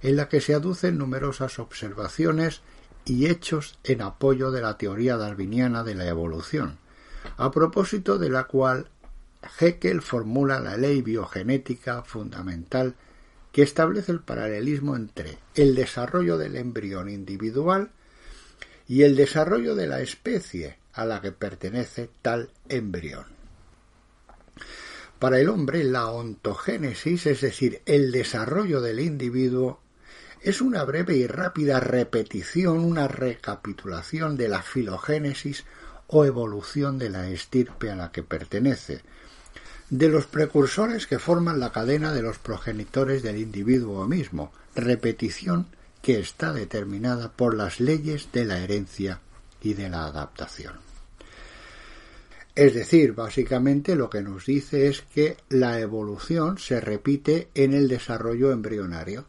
en 0.00 0.16
la 0.16 0.28
que 0.28 0.40
se 0.40 0.54
aducen 0.54 0.98
numerosas 0.98 1.60
observaciones 1.60 2.62
y 3.04 3.26
hechos 3.26 3.78
en 3.84 4.02
apoyo 4.02 4.50
de 4.50 4.62
la 4.62 4.76
teoría 4.78 5.16
darwiniana 5.16 5.84
de 5.84 5.94
la 5.94 6.08
evolución, 6.08 6.78
a 7.36 7.52
propósito 7.52 8.18
de 8.18 8.30
la 8.30 8.44
cual 8.44 8.88
Haeckel 9.42 10.02
formula 10.02 10.60
la 10.60 10.76
ley 10.76 11.02
biogenética 11.02 12.02
fundamental 12.02 12.94
que 13.52 13.62
establece 13.62 14.12
el 14.12 14.20
paralelismo 14.20 14.96
entre 14.96 15.38
el 15.54 15.74
desarrollo 15.74 16.38
del 16.38 16.56
embrión 16.56 17.08
individual 17.10 17.90
y 18.88 19.02
el 19.02 19.16
desarrollo 19.16 19.74
de 19.74 19.86
la 19.86 20.00
especie 20.00 20.78
a 20.92 21.04
la 21.04 21.20
que 21.20 21.32
pertenece 21.32 22.10
tal 22.22 22.50
embrión. 22.68 23.26
Para 25.18 25.38
el 25.38 25.48
hombre, 25.48 25.84
la 25.84 26.08
ontogénesis, 26.08 27.26
es 27.26 27.40
decir, 27.42 27.80
el 27.86 28.10
desarrollo 28.10 28.80
del 28.80 29.00
individuo, 29.00 29.80
es 30.40 30.60
una 30.60 30.82
breve 30.84 31.16
y 31.16 31.26
rápida 31.28 31.78
repetición, 31.78 32.80
una 32.80 33.06
recapitulación 33.06 34.36
de 34.36 34.48
la 34.48 34.62
filogénesis 34.62 35.64
o 36.08 36.24
evolución 36.24 36.98
de 36.98 37.10
la 37.10 37.28
estirpe 37.28 37.90
a 37.90 37.96
la 37.96 38.10
que 38.10 38.24
pertenece, 38.24 39.02
de 39.92 40.08
los 40.08 40.24
precursores 40.24 41.06
que 41.06 41.18
forman 41.18 41.60
la 41.60 41.70
cadena 41.70 42.14
de 42.14 42.22
los 42.22 42.38
progenitores 42.38 43.22
del 43.22 43.36
individuo 43.36 44.08
mismo, 44.08 44.50
repetición 44.74 45.66
que 46.00 46.18
está 46.18 46.54
determinada 46.54 47.30
por 47.30 47.54
las 47.54 47.78
leyes 47.78 48.32
de 48.32 48.46
la 48.46 48.58
herencia 48.58 49.20
y 49.60 49.74
de 49.74 49.90
la 49.90 50.06
adaptación. 50.06 50.76
Es 52.54 52.72
decir, 52.72 53.12
básicamente 53.12 53.94
lo 53.94 54.08
que 54.08 54.22
nos 54.22 54.46
dice 54.46 54.88
es 54.88 55.02
que 55.02 55.36
la 55.50 55.78
evolución 55.78 56.56
se 56.56 56.80
repite 56.80 57.50
en 57.54 57.74
el 57.74 57.86
desarrollo 57.86 58.50
embrionario 58.50 59.26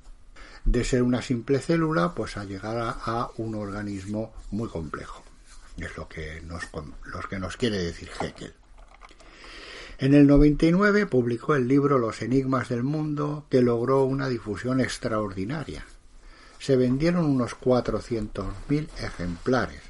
de 0.63 0.85
ser 0.85 1.03
una 1.03 1.21
simple 1.21 1.59
célula 1.59 2.15
pues 2.15 2.37
a 2.37 2.45
llegar 2.45 2.77
a, 2.79 3.29
un 3.35 3.55
organismo 3.55 4.33
muy 4.51 4.69
complejo. 4.69 5.25
Es 5.75 5.97
lo 5.97 6.07
que 6.07 6.39
nos, 6.39 6.63
lo 7.03 7.19
que 7.19 7.37
nos 7.37 7.57
quiere 7.57 7.79
decir 7.79 8.09
Heckel. 8.21 8.53
En 9.99 10.15
el 10.15 10.25
99 10.25 11.05
publicó 11.05 11.55
el 11.55 11.67
libro 11.67 11.99
Los 11.99 12.23
Enigmas 12.23 12.69
del 12.69 12.83
Mundo, 12.83 13.45
que 13.49 13.61
logró 13.61 14.03
una 14.03 14.27
difusión 14.27 14.81
extraordinaria. 14.81 15.85
Se 16.59 16.75
vendieron 16.75 17.25
unos 17.25 17.55
400.000 17.59 18.87
ejemplares, 18.99 19.81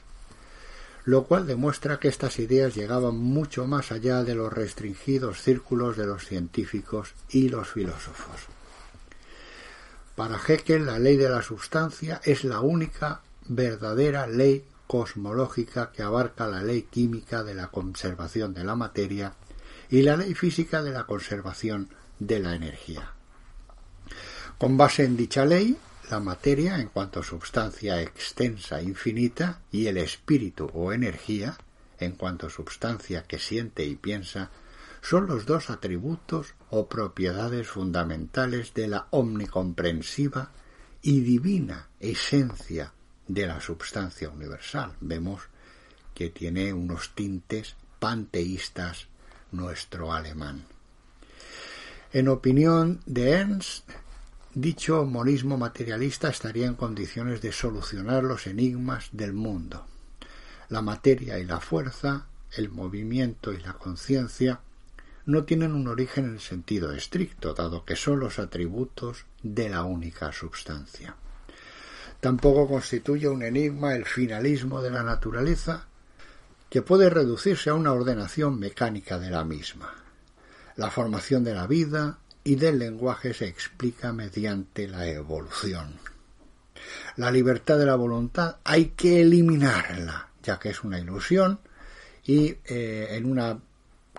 lo 1.05 1.23
cual 1.23 1.47
demuestra 1.47 1.99
que 1.99 2.09
estas 2.09 2.37
ideas 2.39 2.75
llegaban 2.75 3.15
mucho 3.15 3.65
más 3.65 3.91
allá 3.91 4.23
de 4.23 4.35
los 4.35 4.51
restringidos 4.51 5.41
círculos 5.41 5.95
de 5.95 6.05
los 6.05 6.25
científicos 6.25 7.13
y 7.29 7.47
los 7.47 7.69
filósofos. 7.69 8.41
Para 10.15 10.37
Haeckel 10.37 10.85
la 10.85 10.99
ley 10.99 11.15
de 11.15 11.29
la 11.29 11.41
sustancia 11.41 12.19
es 12.25 12.43
la 12.43 12.59
única 12.59 13.21
verdadera 13.47 14.27
ley 14.27 14.65
cosmológica 14.85 15.91
que 15.91 16.03
abarca 16.03 16.45
la 16.47 16.61
ley 16.61 16.83
química 16.83 17.43
de 17.43 17.55
la 17.55 17.67
conservación 17.67 18.53
de 18.53 18.63
la 18.63 18.75
materia 18.75 19.33
y 19.93 20.01
la 20.01 20.17
ley 20.17 20.33
física 20.33 20.81
de 20.81 20.89
la 20.89 21.03
conservación 21.03 21.87
de 22.17 22.39
la 22.39 22.55
energía. 22.55 23.13
Con 24.57 24.75
base 24.75 25.03
en 25.03 25.15
dicha 25.15 25.45
ley, 25.45 25.77
la 26.09 26.19
materia 26.19 26.79
en 26.79 26.87
cuanto 26.87 27.21
sustancia 27.21 28.01
extensa 28.01 28.79
e 28.79 28.85
infinita 28.85 29.61
y 29.71 29.85
el 29.85 29.97
espíritu 29.97 30.67
o 30.73 30.93
energía 30.93 31.55
en 31.99 32.13
cuanto 32.13 32.49
sustancia 32.49 33.25
que 33.25 33.37
siente 33.37 33.85
y 33.85 33.95
piensa 33.95 34.49
son 35.03 35.27
los 35.27 35.45
dos 35.45 35.69
atributos 35.69 36.55
o 36.71 36.87
propiedades 36.87 37.67
fundamentales 37.67 38.73
de 38.73 38.87
la 38.87 39.05
omnicomprensiva 39.11 40.53
y 41.03 41.19
divina 41.21 41.89
esencia 41.99 42.93
de 43.27 43.45
la 43.45 43.61
substancia 43.61 44.31
universal. 44.31 44.93
Vemos 45.01 45.43
que 46.15 46.31
tiene 46.31 46.73
unos 46.73 47.13
tintes 47.13 47.75
panteístas 47.99 49.12
nuestro 49.53 50.11
alemán. 50.11 50.65
En 52.11 52.27
opinión 52.27 52.99
de 53.05 53.31
Ernst, 53.31 53.89
dicho 54.53 55.05
monismo 55.05 55.57
materialista 55.57 56.29
estaría 56.29 56.67
en 56.67 56.75
condiciones 56.75 57.41
de 57.41 57.51
solucionar 57.51 58.23
los 58.23 58.45
enigmas 58.45 59.09
del 59.11 59.33
mundo. 59.33 59.85
La 60.69 60.81
materia 60.81 61.39
y 61.39 61.45
la 61.45 61.59
fuerza, 61.59 62.27
el 62.55 62.69
movimiento 62.69 63.51
y 63.51 63.59
la 63.59 63.73
conciencia 63.73 64.59
no 65.25 65.43
tienen 65.43 65.73
un 65.73 65.87
origen 65.87 66.25
en 66.25 66.39
sentido 66.39 66.91
estricto, 66.91 67.53
dado 67.53 67.85
que 67.85 67.95
son 67.95 68.19
los 68.19 68.39
atributos 68.39 69.25
de 69.41 69.69
la 69.69 69.83
única 69.83 70.31
substancia. 70.31 71.15
Tampoco 72.19 72.67
constituye 72.67 73.27
un 73.27 73.43
enigma 73.43 73.95
el 73.95 74.05
finalismo 74.05 74.81
de 74.81 74.91
la 74.91 75.03
naturaleza, 75.03 75.87
que 76.73 76.81
puede 76.81 77.11
reducirse 77.11 77.69
a 77.69 77.75
una 77.75 77.93
ordenación 77.93 78.57
mecánica 78.57 79.19
de 79.19 79.29
la 79.29 79.43
misma. 79.43 79.93
La 80.75 80.89
formación 80.89 81.43
de 81.43 81.53
la 81.53 81.67
vida 81.67 82.17
y 82.43 82.55
del 82.55 82.79
lenguaje 82.79 83.35
se 83.35 83.45
explica 83.45 84.11
mediante 84.11 84.87
la 84.87 85.05
evolución. 85.05 85.99
La 87.15 87.29
libertad 87.29 87.77
de 87.77 87.85
la 87.85 87.93
voluntad 87.93 88.55
hay 88.63 88.85
que 88.85 89.21
eliminarla, 89.21 90.29
ya 90.41 90.57
que 90.57 90.69
es 90.69 90.83
una 90.83 90.97
ilusión 90.97 91.59
y 92.25 92.55
eh, 92.65 93.09
en 93.11 93.29
una 93.29 93.59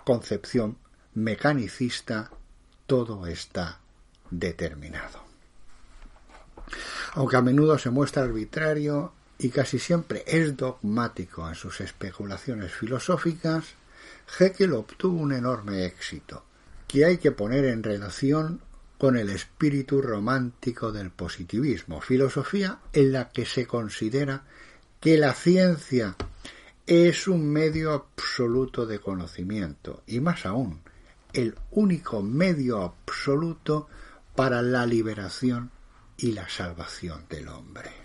concepción 0.05 0.77
mecanicista 1.13 2.31
todo 2.87 3.27
está 3.27 3.81
determinado. 4.31 5.19
Aunque 7.15 7.35
a 7.35 7.41
menudo 7.41 7.77
se 7.77 7.89
muestra 7.89 8.23
arbitrario 8.23 9.11
y 9.37 9.49
casi 9.49 9.79
siempre 9.79 10.23
es 10.27 10.55
dogmático 10.55 11.47
en 11.47 11.55
sus 11.55 11.81
especulaciones 11.81 12.73
filosóficas, 12.73 13.65
Hegel 14.39 14.73
obtuvo 14.73 15.19
un 15.19 15.33
enorme 15.33 15.85
éxito, 15.85 16.43
que 16.87 17.05
hay 17.05 17.17
que 17.17 17.31
poner 17.31 17.65
en 17.65 17.83
relación 17.83 18.61
con 18.97 19.17
el 19.17 19.29
espíritu 19.29 20.01
romántico 20.01 20.91
del 20.91 21.11
positivismo, 21.11 22.01
filosofía 22.01 22.79
en 22.93 23.11
la 23.11 23.29
que 23.29 23.45
se 23.45 23.67
considera 23.67 24.43
que 25.01 25.17
la 25.17 25.33
ciencia 25.33 26.15
es 26.87 27.27
un 27.27 27.47
medio 27.47 27.91
absoluto 27.91 28.85
de 28.85 28.99
conocimiento 28.99 30.03
y 30.07 30.19
más 30.19 30.45
aún, 30.45 30.81
el 31.33 31.55
único 31.71 32.21
medio 32.21 32.81
absoluto 32.81 33.87
para 34.35 34.61
la 34.61 34.85
liberación 34.85 35.71
y 36.17 36.31
la 36.31 36.47
salvación 36.47 37.25
del 37.29 37.49
hombre. 37.49 38.04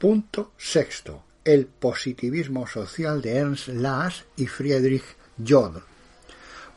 Punto 0.00 0.52
sexto. 0.56 1.24
El 1.44 1.66
positivismo 1.66 2.66
social 2.66 3.20
de 3.20 3.36
Ernst 3.36 3.68
Lass 3.68 4.24
y 4.34 4.46
Friedrich 4.46 5.04
Jodl. 5.46 5.82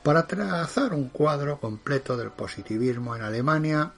Para 0.03 0.27
trazar 0.27 0.93
un 0.93 1.07
cuadro 1.07 1.57
completo 1.57 2.17
del 2.17 2.31
positivismo 2.31 3.15
en 3.15 3.21
Alemania 3.21 3.93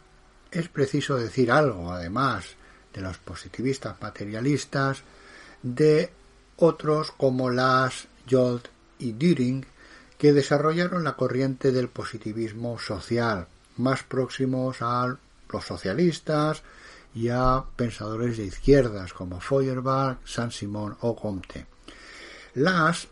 es 0.51 0.69
preciso 0.69 1.17
decir 1.17 1.51
algo, 1.51 1.91
además 1.91 2.45
de 2.93 3.01
los 3.01 3.17
positivistas 3.17 3.99
materialistas, 3.99 5.01
de 5.63 6.11
otros 6.57 7.09
como 7.09 7.49
Lass, 7.49 8.07
Jodl 8.29 8.61
y 8.99 9.13
Düring, 9.13 9.65
que 10.19 10.33
desarrollaron 10.33 11.03
la 11.03 11.15
corriente 11.15 11.71
del 11.71 11.89
positivismo 11.89 12.77
social, 12.77 13.47
más 13.77 14.03
próximos 14.03 14.83
a 14.83 15.17
los 15.49 15.65
socialistas, 15.65 16.61
y 17.15 17.29
a 17.29 17.63
pensadores 17.77 18.37
de 18.37 18.45
izquierdas 18.45 19.13
como 19.13 19.39
Feuerbach, 19.39 20.19
Saint-Simon 20.25 20.97
o 20.99 21.15
Comte. 21.15 21.65
Lass, 22.55 23.07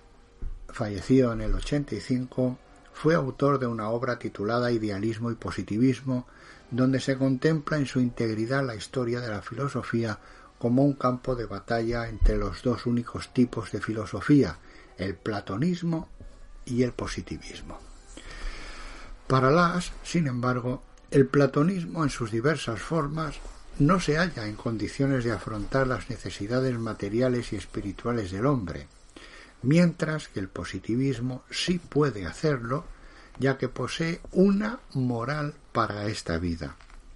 fallecido 0.67 1.31
en 1.31 1.39
el 1.41 1.53
85, 1.53 2.57
fue 2.93 3.15
autor 3.15 3.59
de 3.59 3.65
una 3.65 3.89
obra 3.89 4.19
titulada 4.19 4.71
Idealismo 4.71 5.31
y 5.31 5.35
Positivismo, 5.35 6.27
donde 6.69 6.99
se 6.99 7.17
contempla 7.17 7.77
en 7.77 7.85
su 7.85 8.01
integridad 8.01 8.65
la 8.65 8.75
historia 8.75 9.21
de 9.21 9.29
la 9.29 9.41
filosofía 9.41 10.19
como 10.59 10.83
un 10.83 10.93
campo 10.93 11.35
de 11.35 11.45
batalla 11.45 12.07
entre 12.07 12.37
los 12.37 12.61
dos 12.61 12.85
únicos 12.85 13.33
tipos 13.33 13.71
de 13.71 13.79
filosofía, 13.79 14.57
el 14.97 15.15
platonismo 15.15 16.09
y 16.65 16.83
el 16.83 16.91
positivismo. 16.91 17.79
Para 19.27 19.49
Lass, 19.49 19.93
sin 20.03 20.27
embargo, 20.27 20.83
el 21.09 21.25
platonismo 21.27 22.03
en 22.03 22.09
sus 22.09 22.31
diversas 22.31 22.81
formas 22.81 23.35
no 23.79 23.99
se 23.99 24.17
halla 24.17 24.47
en 24.47 24.55
condiciones 24.55 25.23
de 25.23 25.31
afrontar 25.31 25.87
las 25.87 26.09
necesidades 26.09 26.77
materiales 26.77 27.53
y 27.53 27.55
espirituales 27.55 28.31
del 28.31 28.45
hombre, 28.45 28.87
mientras 29.63 30.27
que 30.27 30.39
el 30.39 30.49
positivismo 30.49 31.43
sí 31.49 31.79
puede 31.79 32.25
hacerlo, 32.25 32.85
ya 33.39 33.57
que 33.57 33.69
posee 33.69 34.21
una 34.31 34.79
moral 34.93 35.55
para 35.71 36.05
esta 36.05 36.37
vida, 36.37 36.75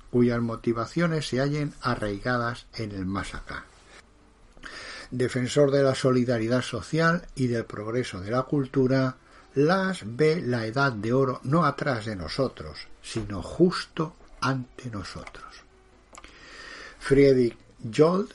cuyas 0.09 0.41
motivaciones 0.41 1.27
se 1.27 1.39
hallen 1.39 1.73
arraigadas 1.81 2.65
en 2.75 2.91
el 2.91 3.05
más 3.05 3.35
acá. 3.35 3.65
Defensor 5.11 5.71
de 5.71 5.83
la 5.83 5.95
solidaridad 5.95 6.63
social 6.63 7.27
y 7.35 7.47
del 7.47 7.65
progreso 7.65 8.19
de 8.19 8.31
la 8.31 8.43
cultura, 8.43 9.17
Las 9.53 10.01
ve 10.05 10.41
la 10.41 10.65
edad 10.65 10.91
de 10.91 11.13
oro 11.13 11.39
no 11.43 11.65
atrás 11.65 12.05
de 12.05 12.15
nosotros, 12.15 12.87
sino 13.01 13.41
justo 13.41 14.15
ante 14.39 14.89
nosotros. 14.91 15.66
Friedrich 17.07 17.57
Jold, 17.89 18.33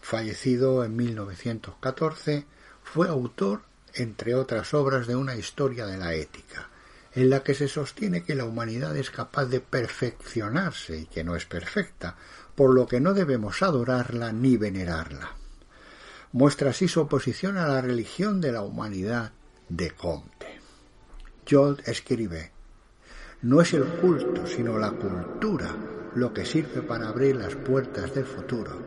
fallecido 0.00 0.84
en 0.84 0.96
1914, 0.96 2.46
fue 2.82 3.08
autor, 3.08 3.60
entre 3.92 4.34
otras 4.34 4.72
obras, 4.72 5.06
de 5.06 5.16
una 5.16 5.36
historia 5.36 5.84
de 5.84 5.98
la 5.98 6.14
ética, 6.14 6.70
en 7.12 7.28
la 7.28 7.42
que 7.42 7.52
se 7.52 7.68
sostiene 7.68 8.24
que 8.24 8.34
la 8.34 8.46
humanidad 8.46 8.96
es 8.96 9.10
capaz 9.10 9.44
de 9.44 9.60
perfeccionarse 9.60 11.00
y 11.00 11.04
que 11.04 11.24
no 11.24 11.36
es 11.36 11.44
perfecta, 11.44 12.16
por 12.54 12.74
lo 12.74 12.86
que 12.86 13.00
no 13.00 13.12
debemos 13.12 13.60
adorarla 13.62 14.32
ni 14.32 14.56
venerarla. 14.56 15.36
Muestra 16.32 16.70
así 16.70 16.88
su 16.88 17.02
oposición 17.02 17.58
a 17.58 17.68
la 17.68 17.82
religión 17.82 18.40
de 18.40 18.52
la 18.52 18.62
humanidad 18.62 19.32
de 19.68 19.90
Comte. 19.90 20.58
Jold 21.46 21.86
escribe 21.86 22.50
No 23.42 23.60
es 23.60 23.74
el 23.74 23.84
culto, 23.84 24.46
sino 24.46 24.78
la 24.78 24.90
cultura 24.92 25.93
lo 26.14 26.32
que 26.32 26.44
sirve 26.44 26.82
para 26.82 27.08
abrir 27.08 27.36
las 27.36 27.54
puertas 27.54 28.14
del 28.14 28.24
futuro. 28.24 28.82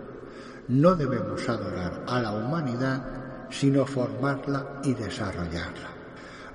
No 0.67 0.95
debemos 0.95 1.47
adorar 1.47 2.03
a 2.07 2.21
la 2.21 2.31
humanidad, 2.31 3.47
sino 3.49 3.85
formarla 3.85 4.81
y 4.83 4.93
desarrollarla. 4.93 5.89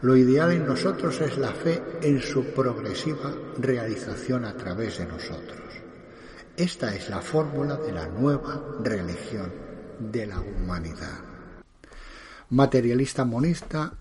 Lo 0.02 0.16
ideal 0.16 0.52
en 0.52 0.66
nosotros 0.66 1.20
es 1.20 1.38
la 1.38 1.52
fe 1.52 1.80
en 2.02 2.20
su 2.20 2.46
progresiva 2.46 3.32
realización 3.58 4.44
a 4.44 4.54
través 4.54 4.98
de 4.98 5.06
nosotros. 5.06 5.60
Esta 6.56 6.94
es 6.94 7.08
la 7.08 7.20
fórmula 7.20 7.76
de 7.76 7.92
la 7.92 8.08
nueva 8.08 8.62
religión 8.82 9.52
de 9.98 10.26
la 10.26 10.40
humanidad. 10.40 11.20
Materialista 12.50 13.24
monista, 13.24 13.94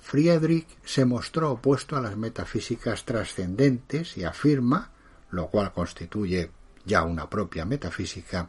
Friedrich 0.00 0.68
se 0.84 1.04
mostró 1.04 1.52
opuesto 1.52 1.96
a 1.96 2.00
las 2.00 2.16
metafísicas 2.16 3.04
trascendentes 3.04 4.16
y 4.16 4.24
afirma 4.24 4.93
lo 5.34 5.48
cual 5.48 5.72
constituye 5.72 6.50
ya 6.84 7.02
una 7.02 7.28
propia 7.28 7.64
metafísica, 7.64 8.48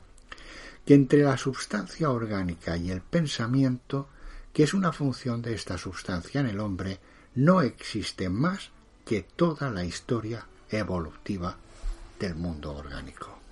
que 0.86 0.94
entre 0.94 1.24
la 1.24 1.38
substancia 1.38 2.12
orgánica 2.12 2.78
y 2.78 2.92
el 2.92 3.02
pensamiento, 3.02 4.08
que 4.54 4.64
es 4.64 4.74
una 4.74 4.92
función 4.92 5.42
de 5.42 5.54
esta 5.54 5.78
substancia 5.78 6.42
en 6.42 6.48
el 6.48 6.60
hombre, 6.60 7.00
no 7.34 7.62
existe 7.62 8.30
más 8.30 8.70
que 9.04 9.24
toda 9.24 9.70
la 9.70 9.84
historia 9.84 10.46
evolutiva 10.70 11.58
del 12.20 12.36
mundo 12.36 12.74
orgánico. 12.74 13.45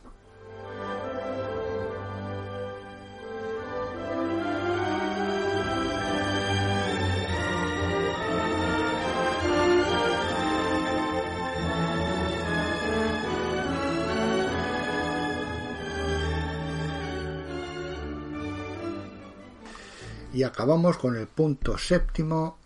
Y 20.44 20.46
acabamos 20.46 20.98
con 20.98 21.16
el 21.16 21.28
punto 21.28 21.78
séptimo, 21.78 22.58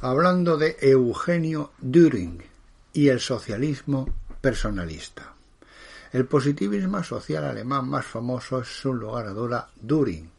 hablando 0.00 0.56
de 0.56 0.78
Eugenio 0.80 1.72
Düring 1.78 2.42
y 2.94 3.08
el 3.08 3.20
socialismo 3.20 4.08
personalista. 4.40 5.34
El 6.10 6.24
positivismo 6.24 7.04
social 7.04 7.44
alemán 7.44 7.86
más 7.86 8.06
famoso 8.06 8.62
es 8.62 8.80
sin 8.80 8.92
lugar 8.92 9.26
a 9.26 9.32
duda 9.32 9.68
Düring, 9.78 10.30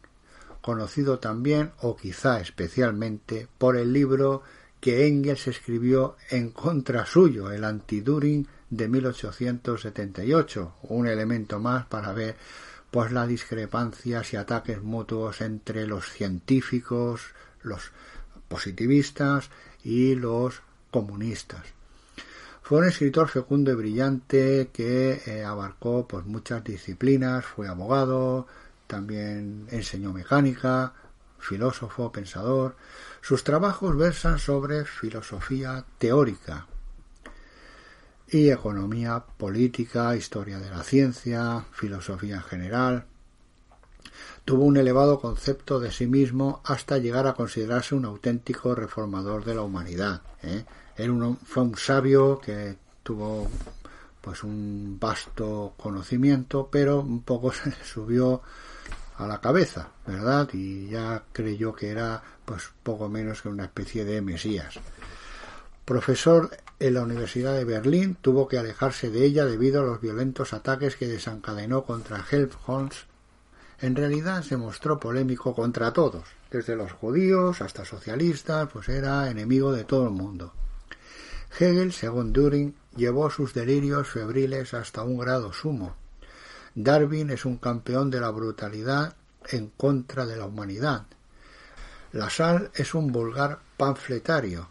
conocido 0.60 1.20
también 1.20 1.70
o 1.82 1.96
quizá 1.96 2.40
especialmente 2.40 3.46
por 3.56 3.76
el 3.76 3.92
libro 3.92 4.42
que 4.80 5.06
Engels 5.06 5.46
escribió 5.46 6.16
en 6.28 6.50
contra 6.50 7.06
suyo, 7.06 7.52
el 7.52 7.62
anti-Düring 7.62 8.48
de 8.68 8.88
1878, 8.88 10.74
un 10.88 11.06
elemento 11.06 11.60
más 11.60 11.86
para 11.86 12.12
ver 12.12 12.34
pues 12.90 13.12
las 13.12 13.28
discrepancias 13.28 14.32
y 14.32 14.36
ataques 14.36 14.82
mutuos 14.82 15.40
entre 15.40 15.86
los 15.86 16.10
científicos, 16.10 17.22
los 17.62 17.92
positivistas 18.48 19.50
y 19.84 20.14
los 20.14 20.62
comunistas. 20.90 21.62
Fue 22.62 22.78
un 22.78 22.84
escritor 22.84 23.28
fecundo 23.28 23.72
y 23.72 23.74
brillante 23.74 24.70
que 24.72 25.22
eh, 25.26 25.44
abarcó 25.44 26.06
pues 26.06 26.24
muchas 26.26 26.62
disciplinas, 26.62 27.44
fue 27.44 27.68
abogado, 27.68 28.46
también 28.86 29.66
enseñó 29.70 30.12
mecánica, 30.12 30.92
filósofo, 31.38 32.12
pensador. 32.12 32.76
Sus 33.22 33.44
trabajos 33.44 33.96
versan 33.96 34.38
sobre 34.38 34.84
filosofía 34.84 35.84
teórica, 35.98 36.66
y 38.30 38.50
economía 38.50 39.24
política, 39.36 40.16
historia 40.16 40.58
de 40.58 40.70
la 40.70 40.82
ciencia, 40.82 41.64
filosofía 41.72 42.36
en 42.36 42.42
general. 42.42 43.04
Tuvo 44.44 44.64
un 44.64 44.76
elevado 44.76 45.20
concepto 45.20 45.80
de 45.80 45.90
sí 45.90 46.06
mismo 46.06 46.60
hasta 46.64 46.98
llegar 46.98 47.26
a 47.26 47.34
considerarse 47.34 47.94
un 47.94 48.04
auténtico 48.04 48.74
reformador 48.74 49.44
de 49.44 49.54
la 49.54 49.62
humanidad. 49.62 50.22
¿eh? 50.42 50.64
fue 51.44 51.62
un 51.62 51.76
sabio 51.76 52.38
que 52.38 52.76
tuvo 53.02 53.48
pues 54.20 54.42
un 54.44 54.98
vasto 55.00 55.74
conocimiento, 55.76 56.68
pero 56.70 57.00
un 57.00 57.22
poco 57.22 57.52
se 57.52 57.70
le 57.70 57.84
subió 57.84 58.42
a 59.16 59.26
la 59.26 59.40
cabeza, 59.40 59.88
¿verdad? 60.06 60.48
Y 60.52 60.88
ya 60.88 61.24
creyó 61.32 61.74
que 61.74 61.90
era 61.90 62.22
pues 62.44 62.70
poco 62.82 63.08
menos 63.08 63.42
que 63.42 63.48
una 63.48 63.64
especie 63.64 64.04
de 64.04 64.22
mesías. 64.22 64.78
Profesor 65.90 66.56
en 66.78 66.94
la 66.94 67.02
Universidad 67.02 67.52
de 67.52 67.64
Berlín, 67.64 68.16
tuvo 68.20 68.46
que 68.46 68.58
alejarse 68.58 69.10
de 69.10 69.24
ella 69.24 69.44
debido 69.44 69.82
a 69.82 69.84
los 69.84 70.00
violentos 70.00 70.52
ataques 70.52 70.94
que 70.94 71.08
desencadenó 71.08 71.82
contra 71.82 72.24
Helmholtz. 72.30 73.06
En 73.80 73.96
realidad 73.96 74.44
se 74.44 74.56
mostró 74.56 75.00
polémico 75.00 75.52
contra 75.52 75.92
todos, 75.92 76.22
desde 76.48 76.76
los 76.76 76.92
judíos 76.92 77.60
hasta 77.60 77.84
socialistas, 77.84 78.68
pues 78.72 78.88
era 78.88 79.28
enemigo 79.28 79.72
de 79.72 79.82
todo 79.82 80.04
el 80.04 80.12
mundo. 80.12 80.52
Hegel, 81.58 81.92
según 81.92 82.32
Düring, 82.32 82.76
llevó 82.94 83.28
sus 83.28 83.52
delirios 83.52 84.06
febriles 84.06 84.74
hasta 84.74 85.02
un 85.02 85.18
grado 85.18 85.52
sumo. 85.52 85.96
Darwin 86.76 87.30
es 87.30 87.44
un 87.44 87.56
campeón 87.56 88.10
de 88.10 88.20
la 88.20 88.30
brutalidad 88.30 89.16
en 89.48 89.70
contra 89.70 90.24
de 90.24 90.36
la 90.36 90.44
humanidad. 90.44 91.06
Lassalle 92.12 92.70
es 92.76 92.94
un 92.94 93.10
vulgar 93.10 93.58
panfletario, 93.76 94.68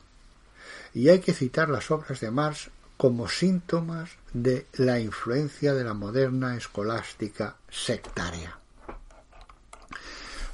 y 0.94 1.10
hay 1.10 1.20
que 1.20 1.34
citar 1.34 1.70
las 1.70 1.92
obras 1.92 2.20
de 2.20 2.32
Marx 2.32 2.70
como 2.98 3.30
síntomas 3.30 4.12
de 4.34 4.66
la 4.74 5.00
influencia 5.00 5.74
de 5.74 5.84
la 5.84 5.94
moderna 5.94 6.58
escolástica 6.58 7.56
sectaria. 7.70 8.58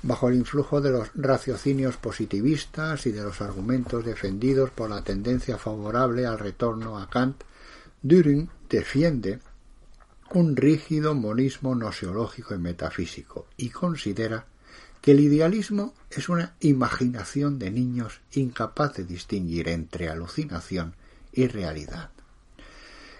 Bajo 0.04 0.30
el 0.30 0.36
influjo 0.36 0.82
de 0.82 0.92
los 0.92 1.10
raciocinios 1.16 1.98
positivistas 1.98 3.08
y 3.08 3.12
de 3.12 3.24
los 3.24 3.42
argumentos 3.42 4.06
defendidos 4.06 4.70
por 4.70 4.92
la 4.92 5.02
tendencia 5.02 5.58
favorable 5.58 6.28
al 6.28 6.38
retorno 6.38 7.00
a 7.00 7.10
Kant, 7.10 7.44
Düring 8.04 8.48
defiende 8.70 9.40
un 10.32 10.56
rígido 10.56 11.16
monismo 11.16 11.74
nociológico 11.74 12.54
y 12.54 12.60
metafísico 12.60 13.48
y 13.58 13.70
considera 13.70 14.46
que 15.06 15.12
el 15.12 15.20
idealismo 15.20 15.94
es 16.10 16.30
una 16.30 16.56
imaginación 16.62 17.60
de 17.60 17.70
niños 17.70 18.22
incapaz 18.32 18.96
de 18.96 19.04
distinguir 19.04 19.70
entre 19.70 20.10
alucinación 20.10 20.96
y 21.32 21.46
realidad. 21.46 22.10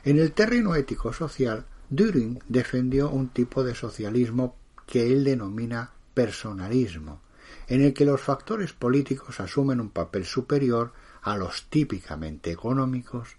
En 0.04 0.18
el 0.18 0.32
terreno 0.32 0.74
ético-social, 0.74 1.68
Düring 1.92 2.40
defendió 2.50 3.12
un 3.12 3.30
tipo 3.30 3.64
de 3.64 3.76
socialismo 3.76 4.56
que 4.88 5.14
él 5.14 5.24
denomina 5.24 5.92
personalismo, 6.16 7.22
en 7.68 7.84
el 7.84 7.94
que 7.94 8.06
los 8.06 8.20
factores 8.20 8.74
políticos 8.74 9.40
asumen 9.40 9.80
un 9.80 9.92
papel 9.92 10.26
superior 10.26 10.92
a 11.22 11.38
los 11.38 11.68
típicamente 11.70 12.50
económicos 12.50 13.38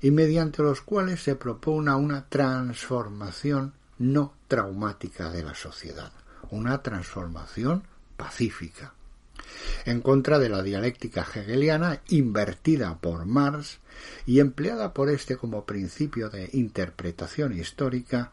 y 0.00 0.12
mediante 0.12 0.62
los 0.62 0.80
cuales 0.80 1.22
se 1.22 1.36
propone 1.36 1.94
una 1.94 2.26
transformación 2.30 3.74
no 3.98 4.32
traumática 4.48 5.30
de 5.30 5.42
la 5.42 5.54
sociedad 5.54 6.10
una 6.52 6.82
transformación 6.82 7.82
pacífica. 8.16 8.94
En 9.84 10.00
contra 10.00 10.38
de 10.38 10.48
la 10.48 10.62
dialéctica 10.62 11.26
hegeliana 11.34 12.02
invertida 12.08 12.98
por 12.98 13.24
Marx 13.24 13.80
y 14.26 14.38
empleada 14.38 14.92
por 14.92 15.08
éste 15.08 15.36
como 15.36 15.64
principio 15.64 16.28
de 16.28 16.50
interpretación 16.52 17.58
histórica, 17.58 18.32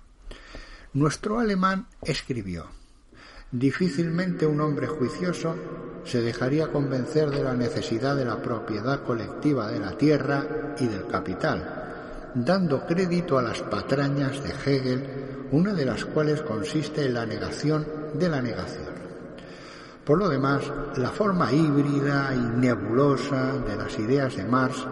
nuestro 0.94 1.40
alemán 1.40 1.88
escribió 2.02 2.68
Difícilmente 3.52 4.46
un 4.46 4.62
hombre 4.62 4.86
juicioso 4.86 5.56
se 6.06 6.22
dejaría 6.22 6.72
convencer 6.72 7.32
de 7.32 7.44
la 7.44 7.56
necesidad 7.56 8.16
de 8.16 8.26
la 8.26 8.44
propiedad 8.44 9.04
colectiva 9.04 9.72
de 9.72 9.80
la 9.80 9.98
tierra 9.98 10.76
y 10.80 10.86
del 10.86 11.08
capital, 11.08 11.79
dando 12.36 12.86
crédito 12.86 13.38
a 13.38 13.42
las 13.42 13.62
patrañas 13.62 14.44
de 14.44 14.50
Hegel, 14.50 15.48
una 15.52 15.74
de 15.74 15.86
las 15.86 16.06
cuales 16.06 16.42
consiste 16.42 17.06
en 17.06 17.14
la 17.14 17.26
negación 17.26 17.86
de 18.14 18.30
la 18.30 18.42
negación. 18.42 19.00
Por 20.06 20.18
lo 20.18 20.30
demás, 20.30 20.64
la 20.98 21.10
forma 21.10 21.52
híbrida 21.52 22.34
y 22.34 22.40
nebulosa 22.60 23.54
de 23.58 23.76
las 23.76 23.98
ideas 24.00 24.36
de 24.36 24.44
Marx 24.44 24.86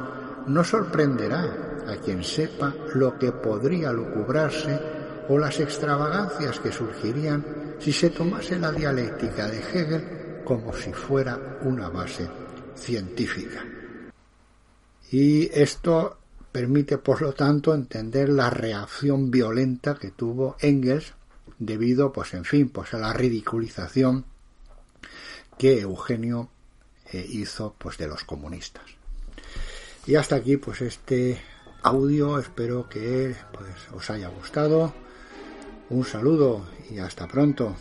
no 0.48 0.64
sorprenderá 0.64 1.84
a 1.88 1.96
quien 1.96 2.24
sepa 2.24 2.74
lo 2.94 3.18
que 3.18 3.32
podría 3.32 3.92
lucubrarse 3.92 4.80
o 5.30 5.38
las 5.38 5.60
extravagancias 5.60 6.60
que 6.60 6.72
surgirían 6.72 7.44
si 7.80 7.92
se 7.92 8.10
tomase 8.10 8.60
la 8.60 8.72
dialéctica 8.72 9.48
de 9.48 9.60
Hegel 9.60 10.44
como 10.44 10.74
si 10.74 10.94
fuera 10.94 11.58
una 11.62 11.90
base 11.90 12.30
científica. 12.76 13.66
Y 15.12 15.50
esto 15.52 16.18
permite, 16.58 16.98
por 16.98 17.22
lo 17.22 17.34
tanto, 17.34 17.76
entender 17.76 18.30
la 18.30 18.50
reacción 18.50 19.30
violenta 19.30 19.94
que 19.94 20.10
tuvo 20.10 20.56
Engels 20.60 21.14
debido, 21.60 22.12
pues 22.12 22.34
en 22.34 22.46
fin, 22.46 22.70
pues 22.70 22.96
a 22.96 22.98
la 22.98 23.14
ridiculización 23.14 24.26
que 25.60 25.82
Eugenio 25.82 26.50
eh, 27.14 27.24
hizo 27.30 27.76
pues 27.78 28.00
de 28.00 28.08
los 28.08 28.24
comunistas. 28.24 28.82
Y 30.08 30.16
hasta 30.16 30.38
aquí 30.38 30.58
pues 30.58 30.82
este 30.82 31.40
audio, 31.84 32.40
espero 32.40 32.90
que 32.90 33.36
pues 33.54 33.70
os 33.94 34.10
haya 34.10 34.30
gustado. 34.30 34.96
Un 35.92 36.06
saludo 36.06 36.66
y 36.90 36.98
hasta 36.98 37.28
pronto. 37.28 37.76